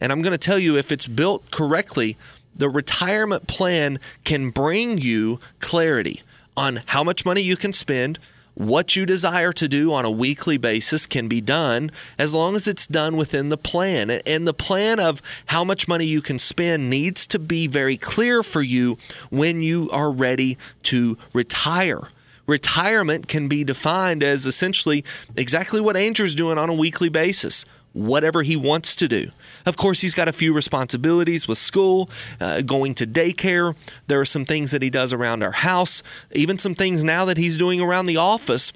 And 0.00 0.12
I'm 0.12 0.22
going 0.22 0.32
to 0.32 0.38
tell 0.38 0.58
you 0.58 0.76
if 0.76 0.92
it's 0.92 1.06
built 1.06 1.50
correctly, 1.50 2.16
the 2.54 2.68
retirement 2.68 3.46
plan 3.46 3.98
can 4.24 4.50
bring 4.50 4.98
you 4.98 5.40
clarity 5.60 6.22
on 6.56 6.82
how 6.86 7.02
much 7.02 7.24
money 7.24 7.40
you 7.40 7.56
can 7.56 7.72
spend, 7.72 8.18
what 8.54 8.94
you 8.94 9.04
desire 9.04 9.52
to 9.52 9.66
do 9.66 9.92
on 9.92 10.04
a 10.04 10.10
weekly 10.10 10.56
basis 10.56 11.06
can 11.06 11.26
be 11.26 11.40
done 11.40 11.90
as 12.18 12.32
long 12.32 12.54
as 12.54 12.68
it's 12.68 12.86
done 12.86 13.16
within 13.16 13.48
the 13.48 13.58
plan. 13.58 14.10
And 14.10 14.46
the 14.46 14.54
plan 14.54 15.00
of 15.00 15.20
how 15.46 15.64
much 15.64 15.88
money 15.88 16.04
you 16.04 16.22
can 16.22 16.38
spend 16.38 16.88
needs 16.88 17.26
to 17.28 17.40
be 17.40 17.66
very 17.66 17.96
clear 17.96 18.44
for 18.44 18.62
you 18.62 18.96
when 19.30 19.62
you 19.62 19.90
are 19.90 20.12
ready 20.12 20.56
to 20.84 21.18
retire. 21.32 22.08
Retirement 22.46 23.28
can 23.28 23.48
be 23.48 23.64
defined 23.64 24.22
as 24.22 24.46
essentially 24.46 25.04
exactly 25.36 25.80
what 25.80 25.96
Andrew's 25.96 26.34
doing 26.34 26.58
on 26.58 26.68
a 26.68 26.74
weekly 26.74 27.08
basis 27.08 27.64
whatever 27.94 28.42
he 28.42 28.56
wants 28.56 28.94
to 28.96 29.08
do. 29.08 29.30
Of 29.64 29.76
course, 29.76 30.00
he's 30.00 30.14
got 30.14 30.28
a 30.28 30.32
few 30.32 30.52
responsibilities 30.52 31.48
with 31.48 31.58
school, 31.58 32.10
uh, 32.40 32.60
going 32.60 32.94
to 32.96 33.06
daycare. 33.06 33.74
There 34.08 34.20
are 34.20 34.26
some 34.26 34.44
things 34.44 34.72
that 34.72 34.82
he 34.82 34.90
does 34.90 35.12
around 35.12 35.42
our 35.42 35.52
house, 35.52 36.02
even 36.32 36.58
some 36.58 36.74
things 36.74 37.04
now 37.04 37.24
that 37.24 37.38
he's 37.38 37.56
doing 37.56 37.80
around 37.80 38.06
the 38.06 38.16
office 38.16 38.72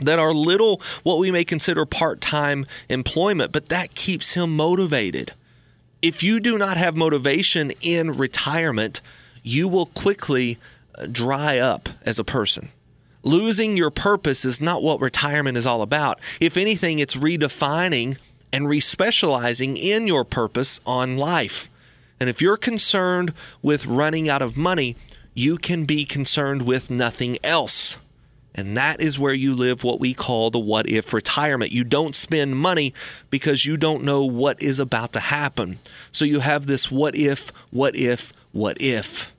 that 0.00 0.18
are 0.18 0.32
little 0.32 0.80
what 1.02 1.18
we 1.18 1.30
may 1.30 1.44
consider 1.44 1.84
part 1.84 2.20
time 2.20 2.66
employment, 2.88 3.52
but 3.52 3.68
that 3.68 3.94
keeps 3.94 4.32
him 4.32 4.56
motivated. 4.56 5.34
If 6.00 6.22
you 6.22 6.40
do 6.40 6.56
not 6.56 6.76
have 6.76 6.96
motivation 6.96 7.72
in 7.80 8.12
retirement, 8.12 9.00
you 9.42 9.68
will 9.68 9.86
quickly 9.86 10.58
uh, 10.94 11.06
dry 11.06 11.58
up 11.58 11.88
as 12.02 12.18
a 12.18 12.24
person. 12.24 12.70
Losing 13.22 13.76
your 13.76 13.90
purpose 13.90 14.44
is 14.44 14.60
not 14.60 14.82
what 14.82 15.00
retirement 15.00 15.58
is 15.58 15.66
all 15.66 15.82
about. 15.82 16.20
If 16.40 16.56
anything, 16.56 16.98
it's 16.98 17.16
redefining 17.16 18.18
and 18.52 18.66
respecializing 18.66 19.76
in 19.76 20.06
your 20.06 20.24
purpose 20.24 20.80
on 20.86 21.16
life. 21.16 21.68
And 22.20 22.28
if 22.28 22.40
you're 22.40 22.56
concerned 22.56 23.32
with 23.62 23.86
running 23.86 24.28
out 24.28 24.42
of 24.42 24.56
money, 24.56 24.96
you 25.34 25.56
can 25.56 25.84
be 25.84 26.04
concerned 26.04 26.62
with 26.62 26.90
nothing 26.90 27.36
else. 27.44 27.98
And 28.54 28.76
that 28.76 29.00
is 29.00 29.20
where 29.20 29.34
you 29.34 29.54
live 29.54 29.84
what 29.84 30.00
we 30.00 30.14
call 30.14 30.50
the 30.50 30.58
what 30.58 30.88
if 30.88 31.12
retirement. 31.12 31.70
You 31.70 31.84
don't 31.84 32.16
spend 32.16 32.56
money 32.56 32.92
because 33.30 33.64
you 33.64 33.76
don't 33.76 34.02
know 34.02 34.24
what 34.24 34.60
is 34.60 34.80
about 34.80 35.12
to 35.12 35.20
happen. 35.20 35.78
So 36.10 36.24
you 36.24 36.40
have 36.40 36.66
this 36.66 36.90
what 36.90 37.14
if, 37.14 37.50
what 37.70 37.94
if, 37.94 38.32
what 38.50 38.80
if. 38.80 39.32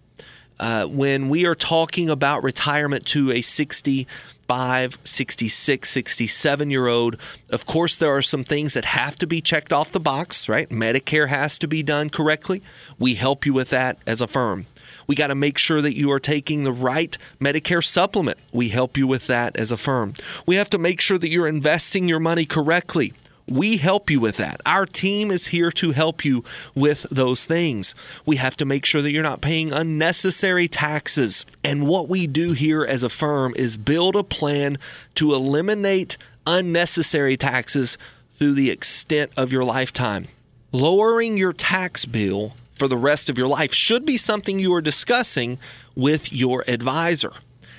Uh, 0.60 0.86
when 0.86 1.30
we 1.30 1.46
are 1.46 1.56
talking 1.56 2.10
about 2.10 2.44
retirement 2.44 3.06
to 3.06 3.32
a 3.32 3.42
65, 3.42 5.00
66, 5.04 5.90
67 5.90 6.70
year 6.70 6.88
old, 6.88 7.16
of 7.50 7.66
course, 7.66 7.96
there 7.96 8.14
are 8.14 8.22
some 8.22 8.44
things 8.44 8.74
that 8.74 8.86
have 8.86 9.16
to 9.18 9.28
be 9.28 9.40
checked 9.42 9.72
off 9.72 9.92
the 9.92 10.00
box, 10.00 10.50
right? 10.50 10.70
Medicare 10.70 11.30
has 11.30 11.58
to 11.60 11.68
be 11.68 11.82
done 11.82 12.10
correctly. 12.10 12.62
We 12.98 13.16
help 13.16 13.46
you 13.46 13.54
with 13.54 13.70
that 13.70 13.98
as 14.06 14.20
a 14.20 14.28
firm. 14.28 14.66
We 15.08 15.16
got 15.16 15.28
to 15.28 15.36
make 15.36 15.58
sure 15.58 15.82
that 15.82 15.96
you 15.96 16.12
are 16.12 16.20
taking 16.20 16.66
the 16.66 16.72
right 16.72 17.18
Medicare 17.40 17.84
supplement. 17.84 18.38
We 18.52 18.70
help 18.70 18.98
you 18.98 19.08
with 19.08 19.26
that 19.28 19.58
as 19.58 19.72
a 19.72 19.78
firm. 19.78 20.14
We 20.46 20.56
have 20.58 20.70
to 20.72 20.78
make 20.78 21.02
sure 21.02 21.18
that 21.18 21.30
you're 21.30 21.48
investing 21.48 22.08
your 22.08 22.20
money 22.20 22.46
correctly. 22.46 23.14
We 23.50 23.78
help 23.78 24.12
you 24.12 24.20
with 24.20 24.38
that. 24.38 24.62
Our 24.66 24.86
team 24.86 25.32
is 25.32 25.48
here 25.48 25.72
to 25.72 25.92
help 25.92 26.24
you 26.24 26.44
with 26.76 27.08
those 27.10 27.46
things. 27.46 27.96
We 28.26 28.36
have 28.36 28.56
to 28.58 28.66
make 28.66 28.86
sure 28.86 29.02
that 29.02 29.12
you're 29.12 29.24
not 29.24 29.42
paying 29.42 29.74
unnecessary 29.74 30.68
taxes. 30.68 31.46
And 31.64 31.88
what 31.88 32.08
we 32.08 32.28
do 32.28 32.52
here 32.54 32.86
as 32.86 33.02
a 33.02 33.10
firm 33.10 33.54
is 33.56 33.76
build 33.76 34.16
a 34.16 34.24
plan 34.24 34.78
to 35.16 35.34
eliminate 35.34 36.16
unnecessary 36.46 37.36
taxes 37.36 37.98
through 38.38 38.54
the 38.54 38.70
extent 38.70 39.32
of 39.36 39.52
your 39.52 39.64
lifetime. 39.64 40.28
Lowering 40.72 41.38
your 41.38 41.54
tax 41.54 42.06
bill 42.06 42.54
for 42.76 42.88
the 42.88 42.98
rest 42.98 43.30
of 43.30 43.38
your 43.38 43.48
life 43.48 43.74
should 43.74 44.06
be 44.06 44.18
something 44.18 44.60
you 44.60 44.74
are 44.76 44.82
discussing 44.82 45.58
with 45.96 46.32
your 46.32 46.64
advisor. 46.68 47.34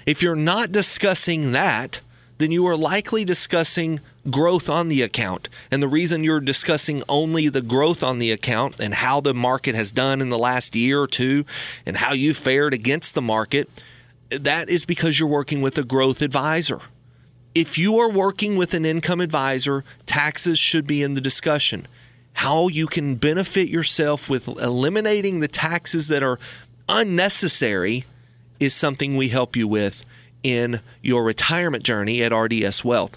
If 0.05 0.21
you're 0.21 0.35
not 0.35 0.73
discussing 0.73 1.53
that, 1.53 2.01
then 2.41 2.51
you 2.51 2.67
are 2.67 2.77
likely 2.77 3.23
discussing 3.23 4.01
growth 4.31 4.71
on 4.71 4.89
the 4.89 5.03
account. 5.03 5.51
And 5.71 5.83
the 5.83 5.89
reason 5.89 6.25
you're 6.25 6.41
discussing 6.41 7.03
only 7.07 7.49
the 7.49 7.61
growth 7.61 8.03
on 8.03 8.19
the 8.19 8.33
account 8.33 8.81
and 8.81 8.95
how 8.95 9.21
the 9.21 9.35
market 9.35 9.75
has 9.75 9.93
done 9.93 10.23
in 10.23 10.31
the 10.31 10.39
last 10.39 10.75
year 10.75 11.03
or 11.03 11.07
two 11.07 11.45
and 11.85 11.99
how 11.99 12.15
you 12.15 12.33
fared 12.33 12.73
against 12.73 13.15
the 13.15 13.21
market, 13.21 13.69
that 14.31 14.71
is 14.71 14.87
because 14.87 15.21
you're 15.21 15.29
working 15.29 15.61
with 15.61 15.77
a 15.77 15.85
growth 15.85 16.23
advisor. 16.23 16.81
If 17.55 17.77
you 17.77 17.99
are 17.99 18.09
working 18.09 18.57
with 18.57 18.73
an 18.73 18.87
income 18.87 19.21
advisor, 19.21 19.85
taxes 20.07 20.59
should 20.59 20.87
be 20.87 21.03
in 21.03 21.13
the 21.13 21.21
discussion. 21.21 21.87
How 22.33 22.69
you 22.69 22.87
can 22.87 23.17
benefit 23.17 23.69
yourself 23.69 24.31
with 24.31 24.49
eliminating 24.49 25.41
the 25.41 25.49
taxes 25.49 26.09
that 26.09 26.23
are 26.23 26.39
unnecessary 26.89 28.07
is 28.59 28.73
something 28.73 29.19
we 29.19 29.29
help 29.29 29.57
you 29.57 29.69
with 29.69 30.07
in 30.43 30.81
your 31.03 31.25
retirement 31.25 31.85
journey 31.85 32.23
at 32.23 32.35
RDS 32.35 32.85
Wealth. 32.85 33.17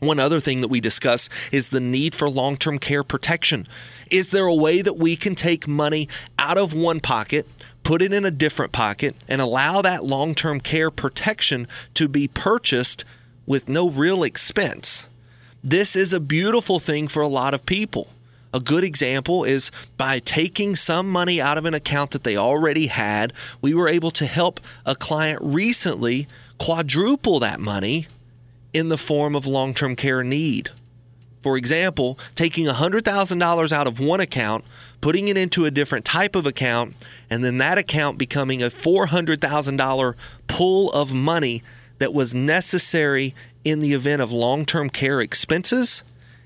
One 0.00 0.20
other 0.20 0.38
thing 0.38 0.60
that 0.60 0.68
we 0.68 0.80
discuss 0.80 1.28
is 1.50 1.70
the 1.70 1.80
need 1.80 2.14
for 2.14 2.28
long 2.28 2.56
term 2.56 2.78
care 2.78 3.02
protection. 3.02 3.66
Is 4.10 4.30
there 4.30 4.46
a 4.46 4.54
way 4.54 4.80
that 4.80 4.96
we 4.96 5.16
can 5.16 5.34
take 5.34 5.66
money 5.66 6.08
out 6.38 6.56
of 6.56 6.72
one 6.72 7.00
pocket, 7.00 7.46
put 7.82 8.00
it 8.00 8.12
in 8.12 8.24
a 8.24 8.30
different 8.30 8.72
pocket, 8.72 9.16
and 9.28 9.40
allow 9.40 9.82
that 9.82 10.04
long 10.04 10.34
term 10.34 10.60
care 10.60 10.90
protection 10.90 11.66
to 11.94 12.08
be 12.08 12.28
purchased 12.28 13.04
with 13.46 13.68
no 13.68 13.90
real 13.90 14.22
expense? 14.22 15.08
This 15.64 15.96
is 15.96 16.12
a 16.12 16.20
beautiful 16.20 16.78
thing 16.78 17.08
for 17.08 17.20
a 17.20 17.28
lot 17.28 17.52
of 17.52 17.66
people. 17.66 18.08
A 18.52 18.60
good 18.60 18.82
example 18.82 19.44
is 19.44 19.70
by 19.96 20.20
taking 20.20 20.74
some 20.74 21.10
money 21.10 21.40
out 21.40 21.58
of 21.58 21.66
an 21.66 21.74
account 21.74 22.12
that 22.12 22.24
they 22.24 22.36
already 22.36 22.86
had, 22.86 23.32
we 23.60 23.74
were 23.74 23.88
able 23.88 24.10
to 24.12 24.26
help 24.26 24.60
a 24.86 24.94
client 24.94 25.40
recently 25.42 26.26
quadruple 26.58 27.40
that 27.40 27.60
money 27.60 28.06
in 28.72 28.88
the 28.88 28.98
form 28.98 29.36
of 29.36 29.46
long 29.46 29.74
term 29.74 29.94
care 29.94 30.24
need. 30.24 30.70
For 31.42 31.56
example, 31.56 32.18
taking 32.34 32.66
$100,000 32.66 33.72
out 33.72 33.86
of 33.86 34.00
one 34.00 34.20
account, 34.20 34.64
putting 35.00 35.28
it 35.28 35.36
into 35.36 35.64
a 35.64 35.70
different 35.70 36.04
type 36.04 36.34
of 36.34 36.46
account, 36.46 36.96
and 37.30 37.44
then 37.44 37.58
that 37.58 37.78
account 37.78 38.18
becoming 38.18 38.62
a 38.62 38.66
$400,000 38.66 40.14
pool 40.48 40.90
of 40.92 41.14
money 41.14 41.62
that 41.98 42.12
was 42.12 42.34
necessary 42.34 43.34
in 43.64 43.78
the 43.78 43.92
event 43.92 44.22
of 44.22 44.32
long 44.32 44.64
term 44.64 44.90
care 44.90 45.20
expenses. 45.20 46.02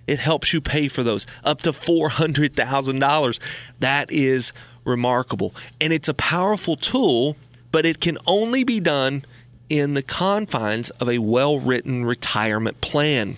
It 0.07 0.19
helps 0.19 0.53
you 0.53 0.61
pay 0.61 0.89
for 0.89 1.03
those 1.03 1.27
up 1.45 1.63
to 1.63 1.73
$400,000. 1.73 3.39
That 3.81 4.11
is 4.11 4.53
remarkable. 4.85 5.55
And 5.81 5.93
it's 5.93 6.09
a 6.09 6.15
powerful 6.15 6.77
tool, 6.77 7.37
but 7.71 7.87
it 7.87 8.01
can 8.01 8.19
only 8.27 8.65
be 8.65 8.81
done 8.81 9.25
in 9.69 9.95
the 9.95 10.03
confines 10.03 10.91
of 10.91 11.09
a 11.09 11.19
well 11.19 11.59
written 11.59 12.05
retirement 12.05 12.81
plan. 12.81 13.37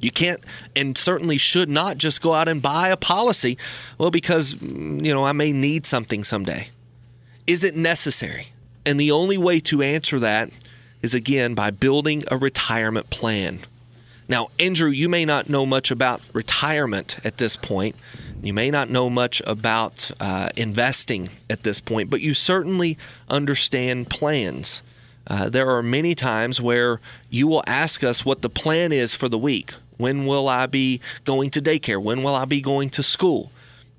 You 0.00 0.10
can't 0.10 0.44
and 0.74 0.98
certainly 0.98 1.38
should 1.38 1.68
not 1.68 1.96
just 1.96 2.20
go 2.20 2.34
out 2.34 2.48
and 2.48 2.60
buy 2.60 2.88
a 2.88 2.96
policy, 2.96 3.56
well, 3.96 4.10
because, 4.10 4.54
you 4.60 5.14
know, 5.14 5.24
I 5.24 5.32
may 5.32 5.52
need 5.52 5.86
something 5.86 6.22
someday. 6.22 6.68
Is 7.46 7.64
it 7.64 7.76
necessary? 7.76 8.52
And 8.84 9.00
the 9.00 9.10
only 9.10 9.38
way 9.38 9.60
to 9.60 9.80
answer 9.80 10.18
that 10.20 10.50
is 11.00 11.14
again 11.14 11.54
by 11.54 11.70
building 11.70 12.22
a 12.30 12.36
retirement 12.36 13.10
plan. 13.10 13.60
Now, 14.28 14.48
Andrew, 14.58 14.88
you 14.88 15.08
may 15.08 15.24
not 15.24 15.48
know 15.48 15.66
much 15.66 15.90
about 15.90 16.22
retirement 16.32 17.18
at 17.24 17.36
this 17.36 17.56
point. 17.56 17.94
You 18.42 18.54
may 18.54 18.70
not 18.70 18.90
know 18.90 19.10
much 19.10 19.42
about 19.46 20.10
uh, 20.20 20.48
investing 20.56 21.28
at 21.48 21.62
this 21.62 21.80
point, 21.80 22.10
but 22.10 22.20
you 22.20 22.34
certainly 22.34 22.98
understand 23.28 24.10
plans. 24.10 24.82
Uh, 25.26 25.48
there 25.48 25.68
are 25.68 25.82
many 25.82 26.14
times 26.14 26.60
where 26.60 27.00
you 27.30 27.48
will 27.48 27.62
ask 27.66 28.04
us 28.04 28.24
what 28.24 28.42
the 28.42 28.50
plan 28.50 28.92
is 28.92 29.14
for 29.14 29.28
the 29.28 29.38
week. 29.38 29.72
When 29.96 30.26
will 30.26 30.48
I 30.48 30.66
be 30.66 31.00
going 31.24 31.50
to 31.50 31.62
daycare? 31.62 32.02
When 32.02 32.22
will 32.22 32.34
I 32.34 32.44
be 32.44 32.60
going 32.60 32.90
to 32.90 33.02
school? 33.02 33.50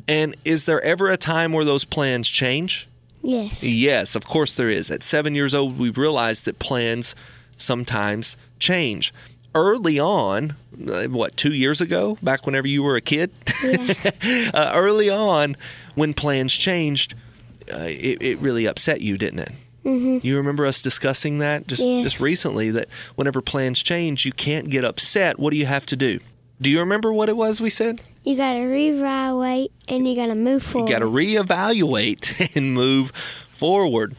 And 0.08 0.36
is 0.44 0.66
there 0.66 0.82
ever 0.82 1.10
a 1.10 1.18
time 1.18 1.52
where 1.52 1.66
those 1.66 1.86
plans 1.86 2.30
change? 2.30 2.88
Yes. 3.24 3.64
Yes, 3.64 4.16
of 4.16 4.26
course 4.26 4.54
there 4.54 4.70
is. 4.70 4.92
At 4.92 5.02
seven 5.02 5.34
years 5.34 5.56
old, 5.56 5.80
we've 5.80 5.98
realized 5.98 6.46
that 6.46 6.60
plans 6.60 7.16
sometimes 7.58 8.38
change. 8.60 9.14
Early 9.56 10.00
on, 10.00 10.56
uh, 10.88 11.06
what, 11.06 11.38
two 11.38 11.54
years 11.54 11.80
ago, 11.82 12.18
back 12.22 12.46
whenever 12.46 12.68
you 12.68 12.84
were 12.84 12.98
a 12.98 13.02
kid? 13.02 13.32
Yeah. 13.64 14.52
uh, 14.54 14.74
early 14.76 15.10
on, 15.10 15.56
when 15.96 16.14
plans 16.14 16.54
changed, 16.54 17.16
uh, 17.74 17.88
it, 17.88 18.22
it 18.22 18.40
really 18.40 18.66
upset 18.66 19.00
you, 19.00 19.18
didn't 19.18 19.40
it? 19.40 19.52
Mm-hmm. 19.86 20.28
You 20.28 20.36
remember 20.38 20.66
us 20.66 20.82
discussing 20.82 21.38
that 21.40 21.68
just, 21.68 21.86
Yes. 21.86 22.04
just 22.04 22.20
recently 22.20 22.70
that 22.72 22.90
whenever 23.16 23.42
plans 23.42 23.82
change, 23.82 24.26
you 24.26 24.34
can't 24.34 24.70
get 24.70 24.84
upset. 24.84 25.40
What 25.40 25.52
do 25.52 25.58
you 25.58 25.68
have 25.68 25.86
to 25.88 25.96
do? 25.96 26.20
Do 26.60 26.70
you 26.70 26.80
remember 26.80 27.14
what 27.14 27.30
it 27.30 27.38
was 27.38 27.62
we 27.62 27.70
said? 27.70 28.02
You 28.24 28.36
gotta 28.36 28.60
reevaluate 28.60 29.70
and 29.88 30.08
you 30.08 30.16
gotta 30.16 30.36
move 30.36 30.64
forward. 30.64 30.90
You 30.90 30.96
got 30.96 31.00
to 31.00 31.06
reevaluate 31.12 32.56
and 32.56 32.74
move 32.74 33.12
forward. 33.12 34.16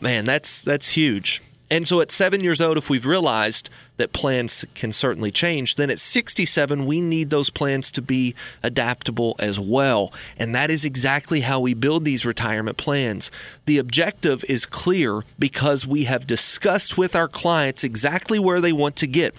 Man, 0.00 0.24
that's 0.24 0.62
that's 0.62 0.90
huge. 0.90 1.42
And 1.70 1.86
so 1.86 2.00
at 2.00 2.10
7 2.10 2.42
years 2.42 2.60
old 2.60 2.78
if 2.78 2.88
we've 2.88 3.06
realized 3.06 3.68
that 3.96 4.12
plans 4.12 4.64
can 4.74 4.92
certainly 4.92 5.30
change, 5.30 5.74
then 5.74 5.90
at 5.90 5.98
67 5.98 6.86
we 6.86 7.00
need 7.00 7.30
those 7.30 7.50
plans 7.50 7.90
to 7.92 8.02
be 8.02 8.34
adaptable 8.62 9.34
as 9.38 9.58
well. 9.58 10.12
And 10.38 10.54
that 10.54 10.70
is 10.70 10.84
exactly 10.84 11.40
how 11.40 11.58
we 11.58 11.74
build 11.74 12.04
these 12.04 12.24
retirement 12.24 12.76
plans. 12.76 13.30
The 13.64 13.78
objective 13.78 14.44
is 14.48 14.66
clear 14.66 15.22
because 15.38 15.86
we 15.86 16.04
have 16.04 16.26
discussed 16.26 16.96
with 16.96 17.16
our 17.16 17.28
clients 17.28 17.82
exactly 17.82 18.38
where 18.38 18.60
they 18.60 18.72
want 18.72 18.96
to 18.96 19.06
get. 19.06 19.34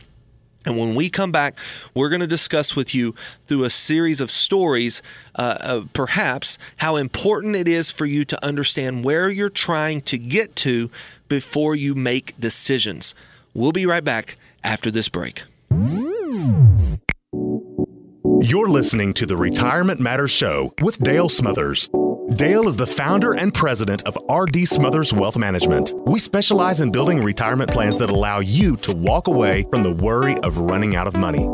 And 0.67 0.77
when 0.77 0.95
we 0.95 1.09
come 1.09 1.31
back, 1.31 1.55
we're 1.93 2.09
going 2.09 2.19
to 2.19 2.27
discuss 2.27 2.75
with 2.75 2.93
you 2.93 3.15
through 3.47 3.63
a 3.63 3.69
series 3.69 4.19
of 4.19 4.29
stories, 4.29 5.01
uh, 5.35 5.57
uh, 5.61 5.81
perhaps, 5.93 6.57
how 6.75 6.97
important 6.97 7.55
it 7.55 7.69
is 7.69 7.89
for 7.89 8.05
you 8.05 8.25
to 8.25 8.45
understand 8.45 9.05
where 9.05 9.29
you're 9.29 9.49
trying 9.49 10.01
to 10.01 10.17
get 10.17 10.57
to 10.57 10.91
before 11.29 11.73
you 11.73 11.95
make 11.95 12.37
decisions. 12.37 13.15
We'll 13.53 13.71
be 13.71 13.85
right 13.85 14.03
back 14.03 14.35
after 14.61 14.91
this 14.91 15.07
break. 15.07 15.43
You're 18.41 18.67
listening 18.69 19.13
to 19.13 19.25
the 19.25 19.37
Retirement 19.37 20.01
Matters 20.01 20.31
Show 20.31 20.73
with 20.81 20.99
Dale 20.99 21.29
Smothers. 21.29 21.89
Dale 22.35 22.67
is 22.67 22.75
the 22.75 22.85
founder 22.85 23.31
and 23.33 23.53
president 23.53 24.05
of 24.05 24.17
RD 24.29 24.67
Smothers 24.67 25.13
Wealth 25.13 25.37
Management. 25.37 25.93
We 26.05 26.19
specialize 26.19 26.81
in 26.81 26.91
building 26.91 27.23
retirement 27.23 27.71
plans 27.71 27.97
that 27.99 28.09
allow 28.09 28.41
you 28.41 28.75
to 28.77 28.93
walk 28.93 29.27
away 29.27 29.63
from 29.71 29.83
the 29.83 29.93
worry 29.93 30.37
of 30.39 30.57
running 30.57 30.97
out 30.97 31.07
of 31.07 31.15
money. 31.15 31.47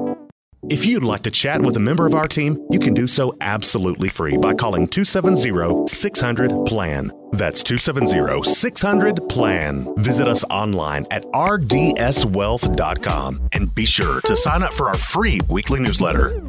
If 0.70 0.84
you'd 0.84 1.04
like 1.04 1.22
to 1.24 1.32
chat 1.32 1.62
with 1.62 1.78
a 1.78 1.80
member 1.80 2.08
of 2.08 2.16
our 2.16 2.28
team, 2.28 2.58
you 2.72 2.80
can 2.80 2.96
do 2.96 3.06
so 3.06 3.38
absolutely 3.40 4.10
free 4.10 4.36
by 4.36 4.56
calling 4.56 4.88
270 4.88 5.86
600 5.88 6.66
PLAN. 6.66 7.12
That's 7.34 7.62
270 7.62 8.42
600 8.44 9.30
PLAN. 9.30 9.96
Visit 9.98 10.28
us 10.28 10.44
online 10.46 11.06
at 11.12 11.24
rdswealth.com 11.26 13.50
and 13.52 13.76
be 13.76 13.86
sure 13.86 14.22
to 14.22 14.36
sign 14.36 14.64
up 14.64 14.74
for 14.74 14.88
our 14.88 14.98
free 14.98 15.40
weekly 15.50 15.82
newsletter. 15.82 16.42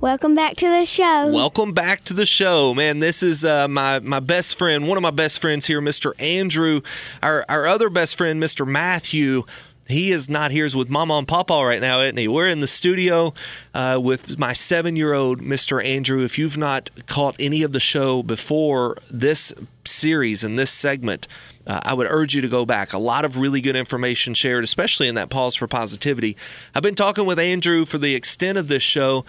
Welcome 0.00 0.36
back 0.36 0.54
to 0.58 0.68
the 0.68 0.86
show. 0.86 1.28
Welcome 1.32 1.72
back 1.72 2.04
to 2.04 2.14
the 2.14 2.24
show, 2.24 2.72
man. 2.72 3.00
This 3.00 3.20
is 3.20 3.44
uh, 3.44 3.66
my 3.66 3.98
my 3.98 4.20
best 4.20 4.56
friend, 4.56 4.86
one 4.86 4.96
of 4.96 5.02
my 5.02 5.10
best 5.10 5.40
friends 5.40 5.66
here, 5.66 5.82
Mr. 5.82 6.12
Andrew. 6.20 6.82
Our 7.20 7.44
our 7.48 7.66
other 7.66 7.90
best 7.90 8.14
friend, 8.14 8.40
Mr. 8.40 8.64
Matthew. 8.64 9.42
He 9.88 10.12
is 10.12 10.28
not 10.28 10.52
here. 10.52 10.66
He's 10.66 10.76
with 10.76 10.88
Mama 10.88 11.14
and 11.14 11.26
Papa 11.26 11.54
right 11.64 11.80
now, 11.80 12.00
isn't 12.02 12.16
he? 12.16 12.28
We're 12.28 12.46
in 12.46 12.60
the 12.60 12.68
studio 12.68 13.34
uh, 13.74 13.98
with 14.00 14.38
my 14.38 14.52
seven 14.52 14.94
year 14.94 15.14
old 15.14 15.40
Mr. 15.40 15.84
Andrew. 15.84 16.22
If 16.22 16.38
you've 16.38 16.58
not 16.58 16.90
caught 17.06 17.34
any 17.40 17.64
of 17.64 17.72
the 17.72 17.80
show 17.80 18.22
before 18.22 18.98
this 19.10 19.52
series 19.84 20.44
and 20.44 20.56
this 20.56 20.70
segment, 20.70 21.26
uh, 21.68 21.80
I 21.84 21.94
would 21.94 22.06
urge 22.10 22.34
you 22.34 22.40
to 22.40 22.48
go 22.48 22.64
back. 22.64 22.92
A 22.92 22.98
lot 22.98 23.24
of 23.24 23.36
really 23.36 23.60
good 23.60 23.76
information 23.76 24.34
shared, 24.34 24.64
especially 24.64 25.06
in 25.06 25.14
that 25.16 25.28
Pause 25.28 25.56
for 25.56 25.68
Positivity. 25.68 26.36
I've 26.74 26.82
been 26.82 26.94
talking 26.94 27.26
with 27.26 27.38
Andrew 27.38 27.84
for 27.84 27.98
the 27.98 28.14
extent 28.14 28.56
of 28.56 28.68
this 28.68 28.82
show, 28.82 29.24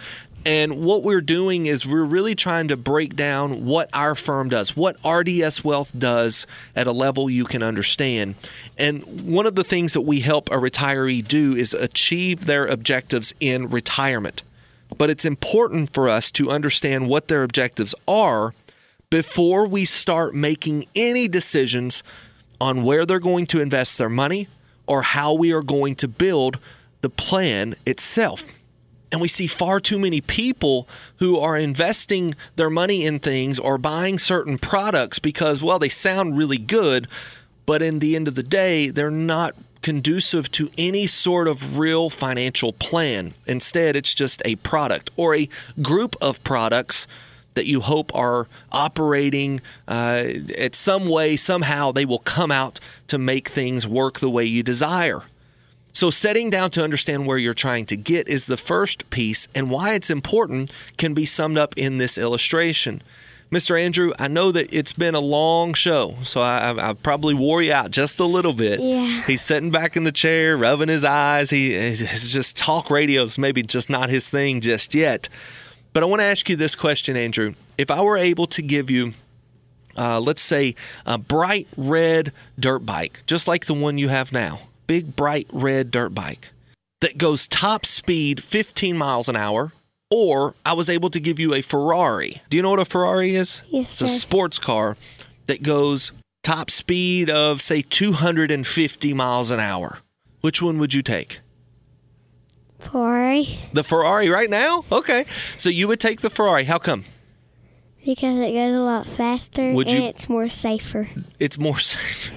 and 0.46 0.82
what 0.82 1.02
we're 1.02 1.20
doing 1.20 1.66
is 1.66 1.86
we're 1.86 2.02
really 2.02 2.34
trying 2.34 2.68
to 2.68 2.76
break 2.76 3.14
down 3.14 3.66
what 3.66 3.90
our 3.92 4.14
firm 4.14 4.48
does, 4.48 4.74
what 4.74 4.96
RDS 5.04 5.62
Wealth 5.62 5.96
does 5.98 6.46
at 6.74 6.86
a 6.86 6.92
level 6.92 7.28
you 7.28 7.44
can 7.44 7.62
understand. 7.62 8.36
And 8.78 9.26
one 9.26 9.46
of 9.46 9.54
the 9.54 9.64
things 9.64 9.92
that 9.92 10.00
we 10.00 10.20
help 10.20 10.48
a 10.50 10.54
retiree 10.54 11.26
do 11.26 11.54
is 11.54 11.74
achieve 11.74 12.46
their 12.46 12.66
objectives 12.66 13.34
in 13.38 13.68
retirement. 13.68 14.42
But 14.96 15.10
it's 15.10 15.26
important 15.26 15.92
for 15.92 16.08
us 16.08 16.30
to 16.32 16.50
understand 16.50 17.08
what 17.08 17.28
their 17.28 17.42
objectives 17.42 17.94
are 18.08 18.54
before 19.10 19.66
we 19.66 19.84
start 19.84 20.34
making 20.34 20.86
any 20.94 21.28
decisions 21.28 22.02
on 22.60 22.84
where 22.84 23.06
they're 23.06 23.18
going 23.18 23.46
to 23.46 23.60
invest 23.60 23.98
their 23.98 24.08
money 24.08 24.48
or 24.86 25.02
how 25.02 25.32
we 25.32 25.52
are 25.52 25.62
going 25.62 25.94
to 25.96 26.08
build 26.08 26.58
the 27.00 27.10
plan 27.10 27.74
itself. 27.86 28.44
And 29.12 29.20
we 29.20 29.28
see 29.28 29.46
far 29.46 29.80
too 29.80 29.98
many 29.98 30.20
people 30.20 30.88
who 31.16 31.38
are 31.38 31.56
investing 31.56 32.34
their 32.56 32.70
money 32.70 33.04
in 33.04 33.18
things 33.18 33.58
or 33.58 33.78
buying 33.78 34.18
certain 34.18 34.58
products 34.58 35.18
because, 35.18 35.62
well, 35.62 35.78
they 35.78 35.88
sound 35.88 36.38
really 36.38 36.58
good, 36.58 37.08
but 37.66 37.82
in 37.82 37.98
the 37.98 38.14
end 38.14 38.28
of 38.28 38.36
the 38.36 38.42
day, 38.42 38.90
they're 38.90 39.10
not 39.10 39.56
conducive 39.82 40.50
to 40.52 40.70
any 40.76 41.06
sort 41.06 41.48
of 41.48 41.78
real 41.78 42.10
financial 42.10 42.72
plan. 42.72 43.34
Instead, 43.46 43.96
it's 43.96 44.14
just 44.14 44.42
a 44.44 44.56
product 44.56 45.10
or 45.16 45.34
a 45.34 45.48
group 45.82 46.14
of 46.20 46.42
products 46.44 47.06
that 47.54 47.66
you 47.66 47.80
hope 47.80 48.14
are 48.14 48.48
operating 48.72 49.60
uh, 49.88 50.24
at 50.56 50.74
some 50.74 51.08
way, 51.08 51.36
somehow 51.36 51.92
they 51.92 52.04
will 52.04 52.18
come 52.18 52.50
out 52.50 52.80
to 53.08 53.18
make 53.18 53.48
things 53.48 53.86
work 53.86 54.20
the 54.20 54.30
way 54.30 54.44
you 54.44 54.62
desire. 54.62 55.24
So, 55.92 56.10
setting 56.10 56.50
down 56.50 56.70
to 56.70 56.84
understand 56.84 57.26
where 57.26 57.38
you're 57.38 57.52
trying 57.52 57.86
to 57.86 57.96
get 57.96 58.28
is 58.28 58.46
the 58.46 58.56
first 58.56 59.10
piece, 59.10 59.48
and 59.54 59.70
why 59.70 59.94
it's 59.94 60.08
important 60.08 60.72
can 60.96 61.14
be 61.14 61.26
summed 61.26 61.58
up 61.58 61.74
in 61.76 61.98
this 61.98 62.16
illustration. 62.16 63.02
Mr. 63.50 63.80
Andrew, 63.80 64.12
I 64.16 64.28
know 64.28 64.52
that 64.52 64.72
it's 64.72 64.92
been 64.92 65.16
a 65.16 65.20
long 65.20 65.74
show, 65.74 66.16
so 66.22 66.40
I, 66.40 66.90
I 66.90 66.92
probably 66.92 67.34
wore 67.34 67.60
you 67.60 67.72
out 67.72 67.90
just 67.90 68.20
a 68.20 68.24
little 68.24 68.52
bit. 68.52 68.78
Yeah. 68.78 69.22
He's 69.26 69.42
sitting 69.42 69.72
back 69.72 69.96
in 69.96 70.04
the 70.04 70.12
chair, 70.12 70.56
rubbing 70.56 70.88
his 70.88 71.04
eyes. 71.04 71.50
He 71.50 71.74
is 71.74 72.32
just 72.32 72.56
talk 72.56 72.90
radio 72.90 73.24
is 73.24 73.38
maybe 73.38 73.64
just 73.64 73.90
not 73.90 74.08
his 74.08 74.30
thing 74.30 74.60
just 74.60 74.94
yet. 74.94 75.28
But 75.92 76.02
I 76.02 76.06
want 76.06 76.20
to 76.20 76.26
ask 76.26 76.48
you 76.48 76.56
this 76.56 76.74
question, 76.74 77.16
Andrew. 77.16 77.54
If 77.76 77.90
I 77.90 78.00
were 78.02 78.16
able 78.16 78.46
to 78.48 78.62
give 78.62 78.90
you, 78.90 79.14
uh, 79.96 80.20
let's 80.20 80.42
say, 80.42 80.74
a 81.04 81.18
bright 81.18 81.66
red 81.76 82.32
dirt 82.58 82.80
bike, 82.80 83.22
just 83.26 83.48
like 83.48 83.66
the 83.66 83.74
one 83.74 83.98
you 83.98 84.08
have 84.08 84.32
now, 84.32 84.60
big 84.86 85.16
bright 85.16 85.48
red 85.52 85.90
dirt 85.90 86.10
bike 86.14 86.52
that 87.00 87.18
goes 87.18 87.48
top 87.48 87.86
speed 87.86 88.42
15 88.42 88.96
miles 88.96 89.28
an 89.28 89.36
hour, 89.36 89.72
or 90.10 90.54
I 90.64 90.74
was 90.74 90.90
able 90.90 91.10
to 91.10 91.20
give 91.20 91.38
you 91.38 91.54
a 91.54 91.62
Ferrari. 91.62 92.42
Do 92.50 92.56
you 92.56 92.62
know 92.62 92.70
what 92.70 92.80
a 92.80 92.84
Ferrari 92.84 93.34
is? 93.34 93.62
Yes, 93.68 93.90
sir. 93.90 94.04
It's 94.04 94.14
a 94.14 94.18
sports 94.18 94.58
car 94.58 94.96
that 95.46 95.62
goes 95.62 96.12
top 96.42 96.70
speed 96.70 97.30
of, 97.30 97.60
say, 97.60 97.82
250 97.82 99.14
miles 99.14 99.50
an 99.50 99.60
hour. 99.60 99.98
Which 100.40 100.62
one 100.62 100.78
would 100.78 100.94
you 100.94 101.02
take? 101.02 101.40
Ferrari 102.80 103.58
The 103.72 103.84
Ferrari 103.84 104.28
right 104.28 104.50
now? 104.50 104.84
Okay. 104.90 105.24
So 105.56 105.68
you 105.68 105.86
would 105.88 106.00
take 106.00 106.20
the 106.20 106.30
Ferrari. 106.30 106.64
How 106.64 106.78
come? 106.78 107.04
because 108.04 108.38
it 108.38 108.52
goes 108.52 108.74
a 108.74 108.78
lot 108.80 109.06
faster 109.06 109.72
Would 109.74 109.88
and 109.88 110.02
you- 110.02 110.08
it's 110.08 110.26
more 110.28 110.48
safer. 110.48 111.08
It's 111.38 111.58
more 111.58 111.78
safe. 111.94 112.32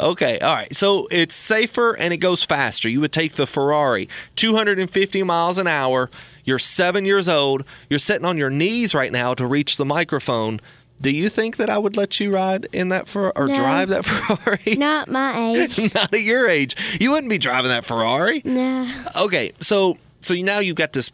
Okay, 0.00 0.38
all 0.38 0.54
right. 0.54 0.74
So 0.74 1.06
it's 1.10 1.34
safer 1.34 1.96
and 1.98 2.14
it 2.14 2.18
goes 2.18 2.44
faster. 2.44 2.88
You 2.88 3.00
would 3.00 3.12
take 3.12 3.32
the 3.32 3.46
Ferrari, 3.46 4.08
250 4.36 5.22
miles 5.24 5.58
an 5.58 5.66
hour. 5.66 6.08
You're 6.44 6.58
seven 6.60 7.04
years 7.04 7.28
old. 7.28 7.64
You're 7.90 7.98
sitting 7.98 8.24
on 8.24 8.36
your 8.38 8.48
knees 8.50 8.94
right 8.94 9.12
now 9.12 9.34
to 9.34 9.46
reach 9.46 9.76
the 9.76 9.84
microphone. 9.84 10.60
Do 11.02 11.10
you 11.10 11.28
think 11.28 11.56
that 11.58 11.68
I 11.68 11.76
would 11.76 11.96
let 11.96 12.18
you 12.20 12.32
ride 12.32 12.66
in 12.72 12.88
that 12.88 13.08
Ferrari 13.08 13.32
or 13.36 13.48
No. 13.48 13.54
drive 13.54 13.88
that 13.90 14.04
Ferrari? 14.06 14.76
Not 14.76 15.08
my 15.08 15.50
age. 15.50 15.76
Not 15.94 16.14
at 16.14 16.22
your 16.22 16.48
age. 16.48 16.74
You 17.00 17.10
wouldn't 17.10 17.28
be 17.28 17.38
driving 17.38 17.70
that 17.70 17.84
Ferrari. 17.84 18.40
no. 18.44 18.88
Okay, 19.20 19.52
so 19.60 19.98
so 20.22 20.32
now 20.34 20.60
you've 20.60 20.76
got 20.76 20.92
this 20.94 21.10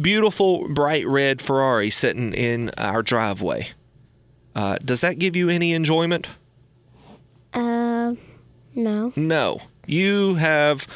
beautiful 0.00 0.68
bright 0.68 1.06
red 1.06 1.42
Ferrari 1.42 1.90
sitting 1.90 2.32
in 2.34 2.70
our 2.78 3.02
driveway. 3.02 3.68
Uh, 4.54 4.76
does 4.84 5.00
that 5.02 5.18
give 5.18 5.36
you 5.36 5.48
any 5.50 5.72
enjoyment? 5.74 6.28
Um, 7.52 8.18
no. 8.74 9.12
No. 9.16 9.60
You 9.86 10.34
have 10.36 10.86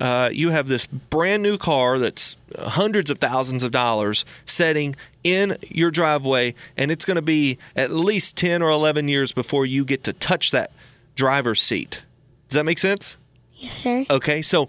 uh, 0.00 0.30
you 0.32 0.50
have 0.50 0.68
this 0.68 0.86
brand 0.86 1.42
new 1.42 1.58
car 1.58 1.98
that's 1.98 2.36
hundreds 2.58 3.10
of 3.10 3.18
thousands 3.18 3.62
of 3.62 3.72
dollars 3.72 4.24
setting 4.44 4.96
in 5.24 5.56
your 5.68 5.90
driveway, 5.90 6.54
and 6.76 6.90
it's 6.90 7.04
going 7.04 7.16
to 7.16 7.22
be 7.22 7.58
at 7.74 7.90
least 7.90 8.36
ten 8.36 8.62
or 8.62 8.70
eleven 8.70 9.08
years 9.08 9.32
before 9.32 9.66
you 9.66 9.84
get 9.84 10.04
to 10.04 10.12
touch 10.12 10.50
that 10.50 10.70
driver's 11.14 11.60
seat. 11.60 12.02
Does 12.48 12.56
that 12.56 12.64
make 12.64 12.78
sense? 12.78 13.16
Yes, 13.54 13.74
sir. 13.74 14.04
Okay, 14.10 14.42
so 14.42 14.68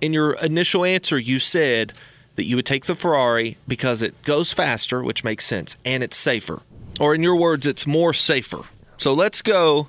in 0.00 0.12
your 0.12 0.34
initial 0.42 0.84
answer, 0.84 1.18
you 1.18 1.38
said 1.38 1.92
that 2.36 2.44
you 2.44 2.54
would 2.56 2.66
take 2.66 2.86
the 2.86 2.94
Ferrari 2.94 3.56
because 3.66 4.00
it 4.00 4.22
goes 4.22 4.52
faster, 4.52 5.02
which 5.02 5.24
makes 5.24 5.44
sense, 5.44 5.76
and 5.84 6.04
it's 6.04 6.16
safer. 6.16 6.62
Or 7.00 7.14
in 7.14 7.22
your 7.22 7.36
words, 7.36 7.66
it's 7.66 7.86
more 7.86 8.12
safer. 8.12 8.62
So 8.96 9.12
let's 9.12 9.42
go 9.42 9.88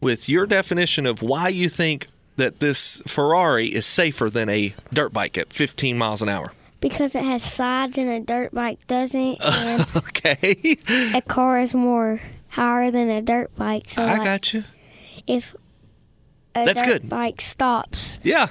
with 0.00 0.28
your 0.28 0.46
definition 0.46 1.06
of 1.06 1.22
why 1.22 1.48
you 1.48 1.68
think 1.68 2.08
that 2.36 2.60
this 2.60 3.02
Ferrari 3.06 3.66
is 3.68 3.86
safer 3.86 4.30
than 4.30 4.48
a 4.48 4.74
dirt 4.92 5.12
bike 5.12 5.36
at 5.38 5.52
15 5.52 5.96
miles 5.98 6.22
an 6.22 6.28
hour. 6.28 6.52
Because 6.80 7.14
it 7.14 7.24
has 7.24 7.42
sides 7.44 7.96
and 7.98 8.08
a 8.08 8.20
dirt 8.20 8.52
bike 8.52 8.84
doesn't, 8.86 9.38
and 9.44 9.86
Okay, 9.96 10.76
a 11.14 11.22
car 11.22 11.60
is 11.60 11.74
more 11.74 12.20
higher 12.48 12.90
than 12.90 13.08
a 13.08 13.22
dirt 13.22 13.54
bike. 13.56 13.86
So 13.88 14.02
I 14.02 14.16
like, 14.16 14.24
got 14.24 14.52
you. 14.54 14.64
if 15.26 15.54
a 16.54 16.64
That's 16.64 16.82
dirt 16.82 17.02
good. 17.02 17.08
bike 17.08 17.40
stops, 17.40 18.18
Yeah, 18.24 18.48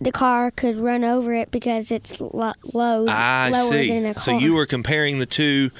the 0.00 0.10
car 0.10 0.50
could 0.50 0.76
run 0.78 1.04
over 1.04 1.32
it 1.34 1.52
because 1.52 1.92
it's 1.92 2.20
lo- 2.20 2.52
low, 2.74 3.06
I 3.08 3.50
lower 3.50 3.70
see. 3.70 3.88
than 3.88 4.06
a 4.06 4.14
car. 4.14 4.22
So 4.22 4.38
you 4.38 4.54
were 4.54 4.66
comparing 4.66 5.18
the 5.20 5.26
two, 5.26 5.70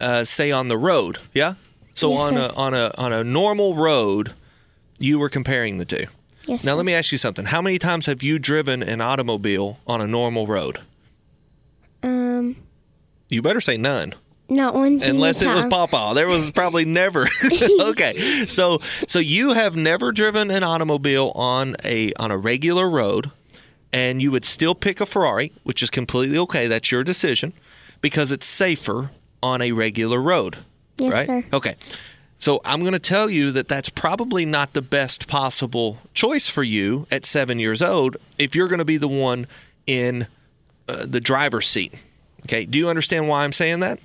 uh, 0.00 0.24
say 0.24 0.50
on 0.50 0.66
the 0.68 0.76
road, 0.78 1.18
yeah. 1.34 1.54
So 1.94 2.10
Yes, 2.10 2.20
on 2.20 2.34
sir. 2.34 2.40
a 2.40 2.52
on 2.54 2.74
a 2.74 2.90
on 2.98 3.12
a 3.12 3.22
normal 3.22 3.76
road, 3.76 4.34
you 4.98 5.18
were 5.20 5.28
comparing 5.28 5.78
the 5.78 5.84
two. 5.84 6.06
Yes, 6.48 6.64
Now 6.64 6.72
sir. 6.72 6.76
let 6.76 6.86
me 6.86 6.94
ask 6.94 7.12
you 7.12 7.18
something. 7.18 7.46
How 7.46 7.60
many 7.62 7.78
times 7.78 8.06
have 8.06 8.22
you 8.22 8.38
driven 8.38 8.82
an 8.82 9.00
automobile 9.00 9.78
on 9.86 10.00
a 10.00 10.06
normal 10.06 10.46
road? 10.46 10.80
Um, 12.02 12.56
You 13.28 13.42
better 13.42 13.60
say 13.60 13.76
none. 13.76 14.14
not 14.48 14.74
one 14.74 14.98
single 14.98 15.16
Unless 15.16 15.42
it 15.42 15.46
was. 15.48 15.66
Papa. 15.66 16.12
There 16.14 16.26
was 16.28 16.50
probably 16.50 16.84
never. 17.02 17.28
okay. 17.80 18.46
So 18.48 18.80
so 19.06 19.18
you 19.18 19.52
have 19.52 19.76
never 19.76 20.12
driven 20.12 20.50
an 20.50 20.62
automobile 20.64 21.32
on 21.34 21.76
a 21.84 22.12
on 22.14 22.30
a 22.30 22.36
regular 22.38 22.88
road 22.88 23.30
and 23.92 24.20
you 24.22 24.30
would 24.30 24.44
still 24.44 24.74
pick 24.74 25.00
a 25.00 25.06
Ferrari, 25.06 25.52
which 25.64 25.82
is 25.82 25.90
completely 25.90 26.38
okay. 26.38 26.66
That's 26.68 26.90
your 26.92 27.04
decision 27.04 27.52
because 28.00 28.30
it's 28.32 28.46
safer 28.46 29.10
on 29.42 29.60
a 29.62 29.72
regular 29.72 30.20
road. 30.20 30.58
Yes, 30.98 31.12
right? 31.12 31.26
sir. 31.26 31.44
Okay. 31.52 31.76
So 32.38 32.60
I'm 32.64 32.80
going 32.80 32.92
to 32.92 32.98
tell 33.00 33.28
you 33.28 33.50
that 33.52 33.68
that's 33.68 33.88
probably 33.88 34.46
not 34.46 34.72
the 34.72 34.82
best 34.82 35.26
possible 35.26 35.98
choice 36.14 36.48
for 36.48 36.62
you 36.62 37.06
at 37.10 37.24
7 37.24 37.58
years 37.58 37.82
old 37.82 38.16
if 38.38 38.54
you're 38.54 38.68
going 38.68 38.78
to 38.78 38.84
be 38.84 38.96
the 38.96 39.08
one 39.08 39.46
in 39.86 40.28
uh, 40.88 41.04
the 41.06 41.20
driver's 41.20 41.66
seat. 41.68 41.94
Okay? 42.44 42.64
Do 42.64 42.78
you 42.78 42.88
understand 42.88 43.28
why 43.28 43.44
I'm 43.44 43.52
saying 43.52 43.80
that? 43.80 43.98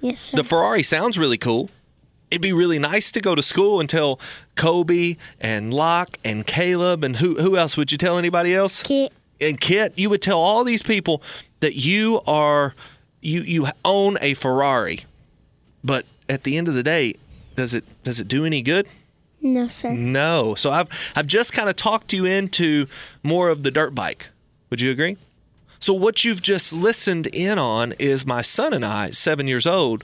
Yes, 0.00 0.20
sir. 0.20 0.36
The 0.36 0.44
Ferrari 0.44 0.82
sounds 0.82 1.18
really 1.18 1.38
cool. 1.38 1.70
It'd 2.30 2.42
be 2.42 2.52
really 2.52 2.78
nice 2.78 3.10
to 3.12 3.20
go 3.20 3.34
to 3.34 3.42
school 3.42 3.80
and 3.80 3.88
tell 3.88 4.18
Kobe 4.54 5.16
and 5.40 5.72
Locke 5.72 6.16
and 6.24 6.46
Caleb 6.46 7.04
and 7.04 7.16
who 7.16 7.36
who 7.36 7.56
else 7.56 7.76
would 7.76 7.92
you 7.92 7.98
tell 7.98 8.18
anybody 8.18 8.54
else? 8.54 8.82
Kit, 8.82 9.12
And 9.40 9.60
Kit, 9.60 9.92
you 9.96 10.10
would 10.10 10.22
tell 10.22 10.40
all 10.40 10.64
these 10.64 10.82
people 10.82 11.22
that 11.60 11.74
you 11.74 12.20
are 12.26 12.74
you 13.20 13.42
you 13.42 13.66
own 13.84 14.18
a 14.20 14.34
Ferrari. 14.34 15.00
But 15.84 16.06
at 16.28 16.42
the 16.42 16.56
end 16.56 16.66
of 16.68 16.74
the 16.74 16.82
day, 16.82 17.14
does 17.54 17.74
it 17.74 17.84
does 18.02 18.20
it 18.20 18.28
do 18.28 18.44
any 18.44 18.62
good? 18.62 18.86
no, 19.40 19.68
sir. 19.68 19.90
No. 19.92 20.54
So 20.54 20.70
I've 20.70 20.88
I've 21.14 21.26
just 21.26 21.52
kind 21.52 21.68
of 21.68 21.76
talked 21.76 22.12
you 22.12 22.24
into 22.24 22.86
more 23.22 23.48
of 23.50 23.62
the 23.62 23.70
dirt 23.70 23.94
bike. 23.94 24.28
Would 24.70 24.80
you 24.80 24.90
agree? 24.90 25.16
So 25.78 25.92
what 25.92 26.24
you've 26.24 26.40
just 26.40 26.72
listened 26.72 27.26
in 27.26 27.58
on 27.58 27.92
is 27.98 28.24
my 28.24 28.40
son 28.40 28.72
and 28.72 28.84
I, 28.84 29.10
seven 29.10 29.46
years 29.46 29.66
old, 29.66 30.02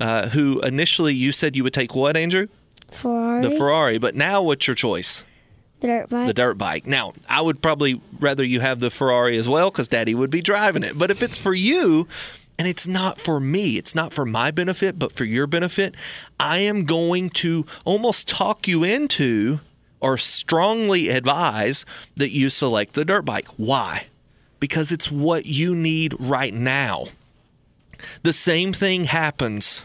uh, 0.00 0.30
who 0.30 0.60
initially 0.62 1.14
you 1.14 1.30
said 1.30 1.54
you 1.54 1.62
would 1.62 1.72
take 1.72 1.94
what, 1.94 2.16
Andrew? 2.16 2.48
Ferrari, 2.90 3.42
The 3.42 3.50
Ferrari. 3.52 3.98
But 3.98 4.16
now 4.16 4.42
what's 4.42 4.66
your 4.66 4.74
choice? 4.74 5.22
dirt 5.78 6.10
bike. 6.10 6.26
The 6.26 6.34
dirt 6.34 6.58
bike. 6.58 6.86
Now 6.86 7.14
I 7.28 7.40
would 7.40 7.62
probably 7.62 8.00
rather 8.18 8.42
you 8.44 8.60
have 8.60 8.80
the 8.80 8.90
Ferrari 8.90 9.38
as 9.38 9.48
well 9.48 9.70
because 9.70 9.88
Daddy 9.88 10.14
would 10.14 10.30
be 10.30 10.42
driving 10.42 10.82
it. 10.82 10.98
But 10.98 11.10
if 11.10 11.22
it's 11.22 11.38
for 11.38 11.54
you. 11.54 12.08
And 12.60 12.68
it's 12.68 12.86
not 12.86 13.18
for 13.18 13.40
me. 13.40 13.78
It's 13.78 13.94
not 13.94 14.12
for 14.12 14.26
my 14.26 14.50
benefit, 14.50 14.98
but 14.98 15.12
for 15.12 15.24
your 15.24 15.46
benefit. 15.46 15.94
I 16.38 16.58
am 16.58 16.84
going 16.84 17.30
to 17.30 17.64
almost 17.86 18.28
talk 18.28 18.68
you 18.68 18.84
into 18.84 19.60
or 19.98 20.18
strongly 20.18 21.08
advise 21.08 21.86
that 22.16 22.32
you 22.32 22.50
select 22.50 22.92
the 22.92 23.06
dirt 23.06 23.22
bike. 23.24 23.48
Why? 23.56 24.08
Because 24.58 24.92
it's 24.92 25.10
what 25.10 25.46
you 25.46 25.74
need 25.74 26.14
right 26.20 26.52
now. 26.52 27.06
The 28.24 28.32
same 28.34 28.74
thing 28.74 29.04
happens 29.04 29.84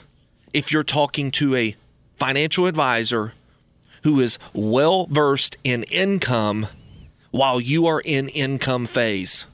if 0.52 0.74
you're 0.74 0.84
talking 0.84 1.32
to 1.32 1.56
a 1.56 1.78
financial 2.18 2.66
advisor 2.66 3.32
who 4.04 4.20
is 4.20 4.38
well 4.52 5.08
versed 5.10 5.56
in 5.64 5.84
income 5.84 6.68
while 7.32 7.62
you 7.62 7.88
are 7.88 8.02
in 8.02 8.28
income 8.28 8.86
phase. 8.86 9.46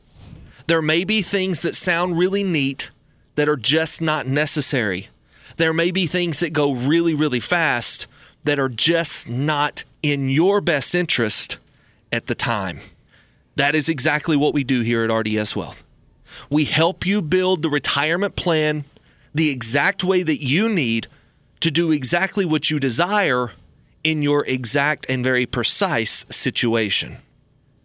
There 0.65 0.81
may 0.81 1.03
be 1.03 1.21
things 1.21 1.61
that 1.61 1.75
sound 1.75 2.17
really 2.17 2.43
neat 2.43 2.89
that 3.35 3.49
are 3.49 3.57
just 3.57 4.01
not 4.01 4.27
necessary. 4.27 5.09
There 5.57 5.73
may 5.73 5.91
be 5.91 6.07
things 6.07 6.39
that 6.39 6.53
go 6.53 6.73
really, 6.73 7.13
really 7.13 7.39
fast 7.39 8.07
that 8.43 8.59
are 8.59 8.69
just 8.69 9.29
not 9.29 9.83
in 10.01 10.29
your 10.29 10.61
best 10.61 10.95
interest 10.95 11.57
at 12.11 12.27
the 12.27 12.35
time. 12.35 12.79
That 13.55 13.75
is 13.75 13.89
exactly 13.89 14.35
what 14.35 14.53
we 14.53 14.63
do 14.63 14.81
here 14.81 15.03
at 15.03 15.13
RDS 15.13 15.55
Wealth. 15.55 15.83
We 16.49 16.65
help 16.65 17.05
you 17.05 17.21
build 17.21 17.61
the 17.61 17.69
retirement 17.69 18.35
plan 18.35 18.85
the 19.33 19.49
exact 19.49 20.03
way 20.03 20.23
that 20.23 20.41
you 20.43 20.69
need 20.69 21.07
to 21.59 21.71
do 21.71 21.91
exactly 21.91 22.45
what 22.45 22.69
you 22.69 22.79
desire 22.79 23.51
in 24.03 24.21
your 24.21 24.45
exact 24.45 25.05
and 25.09 25.23
very 25.23 25.45
precise 25.45 26.25
situation. 26.29 27.17